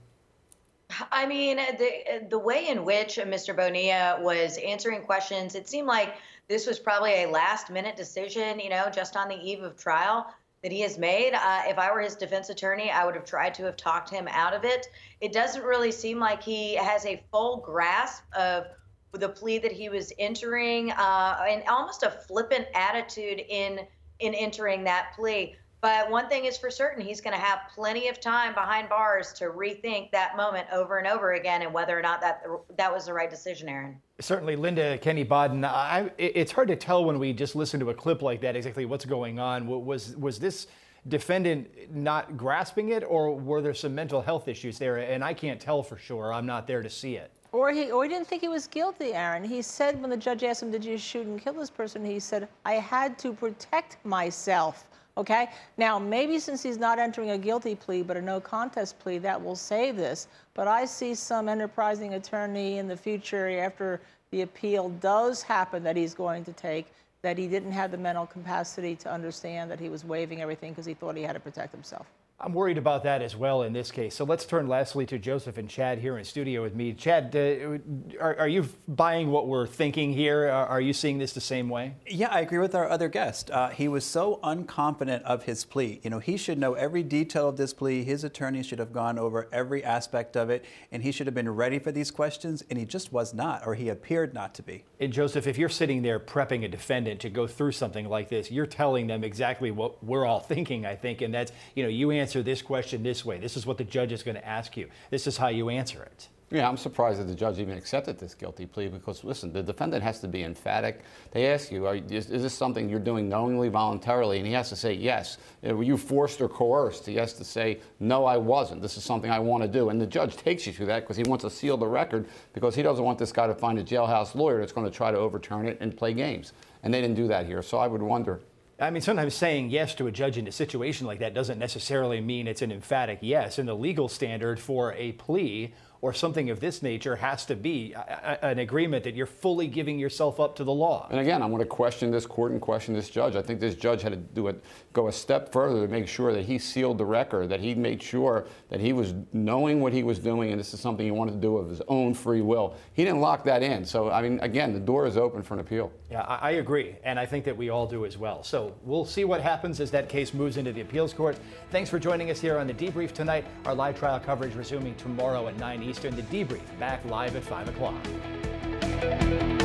I 1.11 1.27
mean, 1.27 1.57
the 1.57 2.27
the 2.29 2.38
way 2.38 2.68
in 2.68 2.85
which 2.85 3.16
Mr. 3.16 3.57
Bonilla 3.57 4.20
was 4.20 4.59
answering 4.59 5.03
questions, 5.03 5.55
it 5.55 5.68
seemed 5.68 5.88
like 5.88 6.14
this 6.48 6.66
was 6.66 6.79
probably 6.79 7.25
a 7.25 7.27
last 7.27 7.70
minute 7.70 7.96
decision, 7.96 8.61
you 8.61 8.68
know, 8.68 8.88
just 8.94 9.16
on 9.16 9.29
the 9.29 9.37
eve 9.37 9.62
of 9.62 9.77
trial 9.77 10.27
that 10.62 10.70
he 10.70 10.83
has 10.83 10.98
made. 10.98 11.35
Uh, 11.35 11.62
if 11.66 11.79
I 11.79 11.92
were 11.92 12.01
his 12.01 12.14
defense 12.14 12.48
attorney, 12.48 12.90
I 12.90 13.05
would 13.05 13.16
have 13.16 13.25
tried 13.25 13.55
to 13.55 13.64
have 13.64 13.77
talked 13.77 14.11
him 14.11 14.29
out 14.29 14.55
of 14.55 14.64
it. 14.64 14.87
It 15.20 15.33
doesn't 15.33 15.64
really 15.64 15.90
seem 15.90 16.20
like 16.20 16.42
he 16.42 16.77
has 16.77 17.05
a 17.07 17.22
full 17.33 17.57
grasp 17.57 18.22
of 18.35 18.66
the 19.12 19.29
plea 19.29 19.59
that 19.59 19.72
he 19.72 19.88
was 19.88 20.12
entering, 20.18 20.90
uh, 20.92 21.44
and 21.48 21.62
almost 21.68 22.03
a 22.03 22.11
flippant 22.11 22.66
attitude 22.75 23.42
in 23.48 23.81
in 24.20 24.35
entering 24.35 24.85
that 24.85 25.12
plea. 25.16 25.57
But 25.81 26.09
one 26.09 26.29
thing 26.29 26.44
is 26.44 26.57
for 26.57 26.70
certain, 26.70 27.05
he's 27.05 27.20
going 27.20 27.35
to 27.35 27.42
have 27.42 27.59
plenty 27.75 28.07
of 28.07 28.20
time 28.20 28.55
behind 28.55 28.88
bars 28.88 29.33
to 29.33 29.46
rethink 29.46 30.12
that 30.12 30.37
moment 30.37 30.68
over 30.72 30.98
and 30.98 31.09
over 31.09 31.33
again 31.33 31.62
and 31.62 31.75
whether 31.75 31.98
or 31.98 32.03
not 32.03 32.20
that 32.20 32.44
that 32.79 32.92
was 32.92 33.07
the 33.07 33.12
right 33.12 33.29
decision, 33.29 33.68
Aaron. 33.68 34.01
Certainly, 34.20 34.57
Linda 34.57 34.96
Kenney 34.98 35.25
Baden. 35.25 35.64
I, 35.64 36.11
it's 36.18 36.53
hard 36.53 36.68
to 36.68 36.77
tell 36.77 37.05
when 37.05 37.18
we 37.18 37.33
just 37.33 37.57
listen 37.57 37.81
to 37.81 37.90
a 37.90 37.94
clip 37.94 38.22
like 38.22 38.40
that 38.42 38.55
exactly 38.55 38.85
what's 38.85 39.05
going 39.05 39.40
on. 39.40 39.66
Was 39.66 40.16
was 40.16 40.38
this 40.38 40.68
defendant 41.09 41.68
not 41.92 42.37
grasping 42.37 42.90
it, 42.90 43.03
or 43.03 43.35
were 43.35 43.61
there 43.61 43.75
some 43.75 43.92
mental 43.92 44.22
health 44.22 44.46
issues 44.46 44.79
there? 44.79 44.98
And 44.98 45.25
I 45.25 45.35
can't 45.35 45.61
tell 45.61 45.83
for 45.83 45.98
sure. 45.98 46.33
I'm 46.33 46.46
not 46.46 46.68
there 46.68 46.83
to 46.83 46.90
see 46.90 47.16
it. 47.16 47.33
Or 47.53 47.71
he, 47.71 47.91
or 47.91 48.03
he 48.05 48.09
didn't 48.09 48.27
think 48.27 48.41
he 48.41 48.49
was 48.49 48.67
guilty, 48.67 49.12
Aaron. 49.12 49.45
He 49.45 49.61
said 49.61 50.01
when 50.01 50.09
the 50.09 50.17
judge 50.17 50.43
asked 50.43 50.62
him, 50.62 50.71
"Did 50.71 50.85
you 50.85 50.97
shoot 50.97 51.27
and 51.27 51.41
kill 51.41 51.53
this 51.53 51.71
person?" 51.71 52.05
He 52.05 52.19
said, 52.19 52.49
"I 52.65 52.75
had 52.75 53.19
to 53.19 53.33
protect 53.33 54.03
myself." 54.05 54.87
Okay? 55.19 55.51
Now, 55.77 55.99
maybe 55.99 56.38
since 56.38 56.62
he's 56.62 56.79
not 56.79 56.99
entering 56.99 57.33
a 57.33 57.38
guilty 57.38 57.75
plea, 57.75 58.03
but 58.03 58.17
a 58.17 58.23
no 58.23 58.41
contest 58.41 58.99
plea, 58.99 59.19
that 59.19 59.43
will 59.45 59.55
save 59.55 59.97
this. 59.97 60.29
But 60.55 60.67
I 60.67 60.87
see 60.87 61.15
some 61.15 61.51
enterprising 61.51 62.15
attorney 62.15 62.79
in 62.79 62.88
the 62.88 62.97
future, 62.97 63.51
after 63.61 64.01
the 64.31 64.41
appeal 64.41 64.88
does 64.88 65.43
happen 65.43 65.83
that 65.83 65.95
he's 65.95 66.15
going 66.15 66.45
to 66.47 66.53
take, 66.55 66.87
that 67.21 67.37
he 67.37 67.47
didn't 67.47 67.73
have 67.73 67.91
the 67.91 67.99
mental 67.99 68.25
capacity 68.25 68.97
to 68.97 69.12
understand 69.12 69.71
that 69.71 69.79
he 69.79 69.91
was 69.91 70.03
waiving 70.03 70.41
everything 70.41 70.73
because 70.73 70.87
he 70.87 70.95
thought 70.95 71.15
he 71.15 71.23
had 71.23 71.35
to 71.35 71.41
protect 71.41 71.73
himself. 71.73 72.07
I'm 72.44 72.55
worried 72.55 72.78
about 72.78 73.05
that 73.05 73.22
as 73.22 73.37
well 73.37 73.62
in 73.62 73.72
this 73.72 73.92
case. 73.92 74.16
So 74.16 74.24
let's 74.24 74.44
turn 74.44 74.66
lastly 74.66 75.07
to 75.07 75.18
Joseph 75.18 75.59
and 75.59 75.68
Chad 75.68 75.98
here 75.98 76.18
in 76.18 76.24
studio 76.24 76.61
with 76.61 76.74
me. 76.74 76.92
Chad, 76.92 77.37
uh, 77.37 77.78
are, 78.20 78.37
are, 78.37 78.48
you 78.48 78.68
buying 78.88 79.31
what 79.31 79.46
we're 79.46 79.68
thinking 79.68 80.12
here? 80.12 80.48
Are 80.48 80.81
you 80.81 80.92
seeing 80.92 81.18
this 81.18 81.33
the 81.35 81.40
same 81.40 81.68
way? 81.68 81.94
Yeah, 82.05 82.31
I 82.33 82.40
agree 82.40 82.59
with 82.59 82.74
our 82.74 82.88
other 82.88 83.09
guest. 83.09 83.52
Uh, 83.52 83.68
he 83.68 83.87
was 83.87 84.05
so 84.05 84.40
unconfident 84.42 85.22
of 85.22 85.44
his 85.44 85.64
plea. 85.64 86.00
You 86.02 86.11
know, 86.11 86.18
he 86.18 86.37
should 86.37 86.59
know 86.59 86.74
every 86.74 87.05
detail 87.05 87.48
of 87.48 87.57
this 87.57 87.72
plea. 87.72 88.02
His 88.02 88.24
attorney 88.24 88.64
should 88.64 88.81
have 88.81 88.92
gone 88.92 89.20
over 89.20 89.48
every 89.52 89.85
aspect 89.85 90.37
of 90.37 90.50
it, 90.50 90.64
and 90.90 91.05
he 91.05 91.12
should 91.12 91.28
have 91.28 91.35
been 91.35 91.48
ready 91.48 91.78
for 91.78 91.92
these 91.92 92.11
questions, 92.11 92.64
and 92.68 92.76
he 92.76 92.85
just 92.85 93.12
was 93.12 93.33
not, 93.33 93.64
or 93.64 93.76
he 93.76 93.88
appeared 93.88 94.35
not 94.35 94.52
to 94.57 94.64
be. 94.64 94.85
And 94.98 95.12
Joseph, 95.12 95.46
if 95.46 95.59
you're 95.59 95.68
sitting 95.68 96.02
there 96.02 96.18
prepping 96.18 96.64
a 96.64 96.68
defendant 96.68 97.20
to 97.20 97.31
go 97.31 97.46
through 97.46 97.72
something 97.72 98.09
like 98.09 98.31
this, 98.31 98.50
you're 98.50 98.66
telling 98.66 99.07
them 99.07 99.22
exactly 99.22 99.70
what 99.70 100.02
we're 100.02 100.26
all 100.26 100.40
thinking, 100.40 100.85
I 100.85 100.96
think, 100.96 101.20
and 101.22 101.33
that's, 101.33 101.52
you 101.76 101.85
know, 101.85 101.88
you 101.88 102.11
answer 102.11 102.32
answer 102.33 102.42
this 102.42 102.62
question 102.62 103.03
this 103.03 103.27
way. 103.27 103.37
This 103.37 103.59
is 103.59 103.66
what 103.66 103.77
the 103.77 103.85
judge 103.85 104.11
is 104.11 104.23
going 104.23 104.37
to 104.37 104.47
ask 104.47 104.75
you. 104.75 104.88
This 105.11 105.27
is 105.27 105.37
how 105.37 105.49
you 105.49 105.68
answer 105.68 106.03
it. 106.03 106.29
Yeah, 106.51 106.66
I'm 106.66 106.79
surprised 106.79 107.21
that 107.21 107.25
the 107.25 107.35
judge 107.35 107.59
even 107.59 107.77
accepted 107.77 108.18
this 108.18 108.35
guilty 108.35 108.64
plea 108.64 108.88
because, 108.88 109.23
listen, 109.23 109.53
the 109.53 109.62
defendant 109.62 110.03
has 110.03 110.21
to 110.21 110.29
be 110.29 110.42
emphatic. 110.42 111.01
They 111.33 111.47
ask 111.49 111.71
you, 111.71 111.87
is, 111.88 112.31
is, 112.31 112.42
this 112.42 112.55
something 112.55 112.88
you're 112.88 113.01
doing 113.01 113.29
knowingly, 113.29 113.68
voluntarily? 113.68 114.38
And 114.38 114.47
he 114.47 114.55
has 114.55 114.71
to 114.71 114.77
say 114.77 114.95
yes. 114.95 115.37
Uh, 115.66 115.75
were 115.75 115.83
you 115.83 115.99
forced 115.99 116.40
or 116.40 116.49
coerced? 116.49 117.05
He 117.05 117.16
has 117.16 117.35
to 117.35 117.45
say, 117.45 117.81
no, 118.01 118.25
I 118.25 118.38
wasn't. 118.38 118.81
This 118.81 118.97
is 118.97 119.05
something 119.05 119.31
I 119.31 119.38
want 119.38 119.62
to 119.62 119.68
do. 119.68 119.90
And 119.90 120.01
the 120.01 120.07
judge 120.07 120.35
takes 120.37 120.66
you 120.66 120.73
through 120.73 120.87
that 120.87 121.01
because 121.01 121.18
he 121.18 121.25
wants 121.25 121.45
to 121.45 121.51
seal 121.51 121.77
the 121.77 121.87
record 121.87 122.29
because 122.55 122.75
he 122.75 122.83
doesn't 122.83 123.05
want 123.05 123.18
this 123.18 123.33
guy 123.33 123.47
to 123.47 123.55
find 123.55 123.79
a 123.79 123.85
jailhouse 123.85 124.35
lawyer 124.35 124.61
that's 124.61 124.73
going 124.73 124.90
to 124.90 124.95
try 124.95 125.11
to 125.11 125.18
overturn 125.18 125.68
it 125.68 125.77
and 125.81 125.95
play 125.95 126.14
games. 126.14 126.55
And 126.83 126.95
they 126.95 127.03
didn't 127.03 127.16
do 127.16 127.29
that 127.29 127.45
here. 127.45 127.62
So 127.62 127.77
I 127.77 127.87
would 127.87 128.03
wonder 128.03 128.40
I 128.83 128.90
mean, 128.90 129.01
sometimes 129.01 129.35
saying 129.35 129.71
yes 129.71 129.95
to 129.95 130.09
a 130.09 130.12
judge 130.12 130.37
in 130.37 130.49
a 130.49 130.53
situation 130.53 131.07
like 131.07 131.21
that 131.21 131.35
doesn't 131.35 131.59
necessarily 131.59 132.21
mean 132.21 132.49
it's 132.49 132.62
an 132.62 132.73
emphatic 132.73 133.18
yes. 133.21 133.59
And 133.59 133.68
the 133.68 133.75
legal 133.75 134.09
standard 134.09 134.59
for 134.59 134.92
a 134.95 135.12
plea 135.12 135.73
or 136.03 136.12
something 136.12 136.51
of 136.51 136.59
this 136.59 136.83
nature 136.83 137.15
has 137.15 137.47
to 137.47 137.55
be 137.55 137.93
a, 137.93 138.38
a, 138.43 138.47
an 138.47 138.59
agreement 138.59 139.05
that 139.05 139.15
you're 139.15 139.25
fully 139.25 139.69
giving 139.69 140.01
yourself 140.01 140.41
up 140.41 140.57
to 140.57 140.65
the 140.65 140.73
law. 140.73 141.07
And 141.11 141.21
again, 141.21 141.41
I'm 141.41 141.51
going 141.51 141.62
to 141.62 141.67
question 141.67 142.11
this 142.11 142.27
court 142.27 142.51
and 142.51 142.61
question 142.61 142.93
this 142.93 143.09
judge. 143.09 143.37
I 143.37 143.43
think 143.43 143.61
this 143.61 143.77
judge 143.77 144.03
had 144.03 144.11
to 144.11 144.19
do 144.19 144.49
it, 144.49 144.62
go 144.93 145.07
a 145.07 145.12
step 145.12 145.53
further 145.53 145.87
to 145.87 145.91
make 145.91 146.09
sure 146.09 146.33
that 146.35 146.45
he 146.45 146.59
sealed 146.59 146.99
the 146.99 147.05
record, 147.05 147.49
that 147.51 147.61
he 147.61 147.77
made 147.77 148.03
sure 148.03 148.47
that 148.69 148.81
he 148.81 148.93
was 148.93 149.15
knowing 149.33 149.81
what 149.81 149.93
he 149.93 150.03
was 150.03 150.19
doing, 150.19 150.51
and 150.51 150.59
this 150.59 150.75
is 150.75 150.81
something 150.81 151.07
he 151.07 151.12
wanted 151.12 151.33
to 151.33 151.41
do 151.41 151.57
of 151.57 151.71
his 151.71 151.81
own 151.87 152.15
free 152.15 152.43
will. 152.43 152.77
He 152.95 153.05
didn't 153.05 153.21
lock 153.21 153.45
that 153.45 153.62
in. 153.62 153.85
So, 153.85 154.11
I 154.11 154.23
mean, 154.23 154.41
again, 154.41 154.73
the 154.73 154.81
door 154.81 155.07
is 155.07 155.17
open 155.17 155.41
for 155.45 155.55
an 155.55 155.61
appeal. 155.61 155.93
Yeah, 156.11 156.23
I, 156.23 156.49
I 156.49 156.51
agree, 156.53 156.97
and 157.05 157.17
I 157.17 157.27
think 157.27 157.45
that 157.45 157.57
we 157.57 157.71
all 157.71 157.87
do 157.87 158.05
as 158.05 158.19
well. 158.19 158.43
So 158.43 158.75
we'll 158.83 159.05
see 159.05 159.25
what 159.25 159.41
happens 159.41 159.79
as 159.79 159.93
that 159.93 160.09
case 160.09 160.35
moves 160.35 160.57
into 160.57 160.73
the 160.73 160.81
appeals 160.81 161.15
court. 161.15 161.38
Thanks 161.71 161.88
for 161.88 162.01
joining 162.01 162.31
us 162.31 162.41
here 162.41 162.59
on 162.59 162.67
the 162.67 162.75
debrief 162.75 163.12
tonight. 163.12 163.45
Our 163.67 163.75
live 163.75 163.97
trial 163.97 164.19
coverage 164.19 164.57
resuming 164.57 164.97
tomorrow 164.97 165.47
at 165.47 165.57
9 165.59 165.91
Eastern. 165.92 166.16
The 166.16 166.22
debrief 166.22 166.62
back 166.78 167.05
live 167.05 167.37
at 167.37 167.42
5 167.42 167.68
o'clock. 167.68 169.62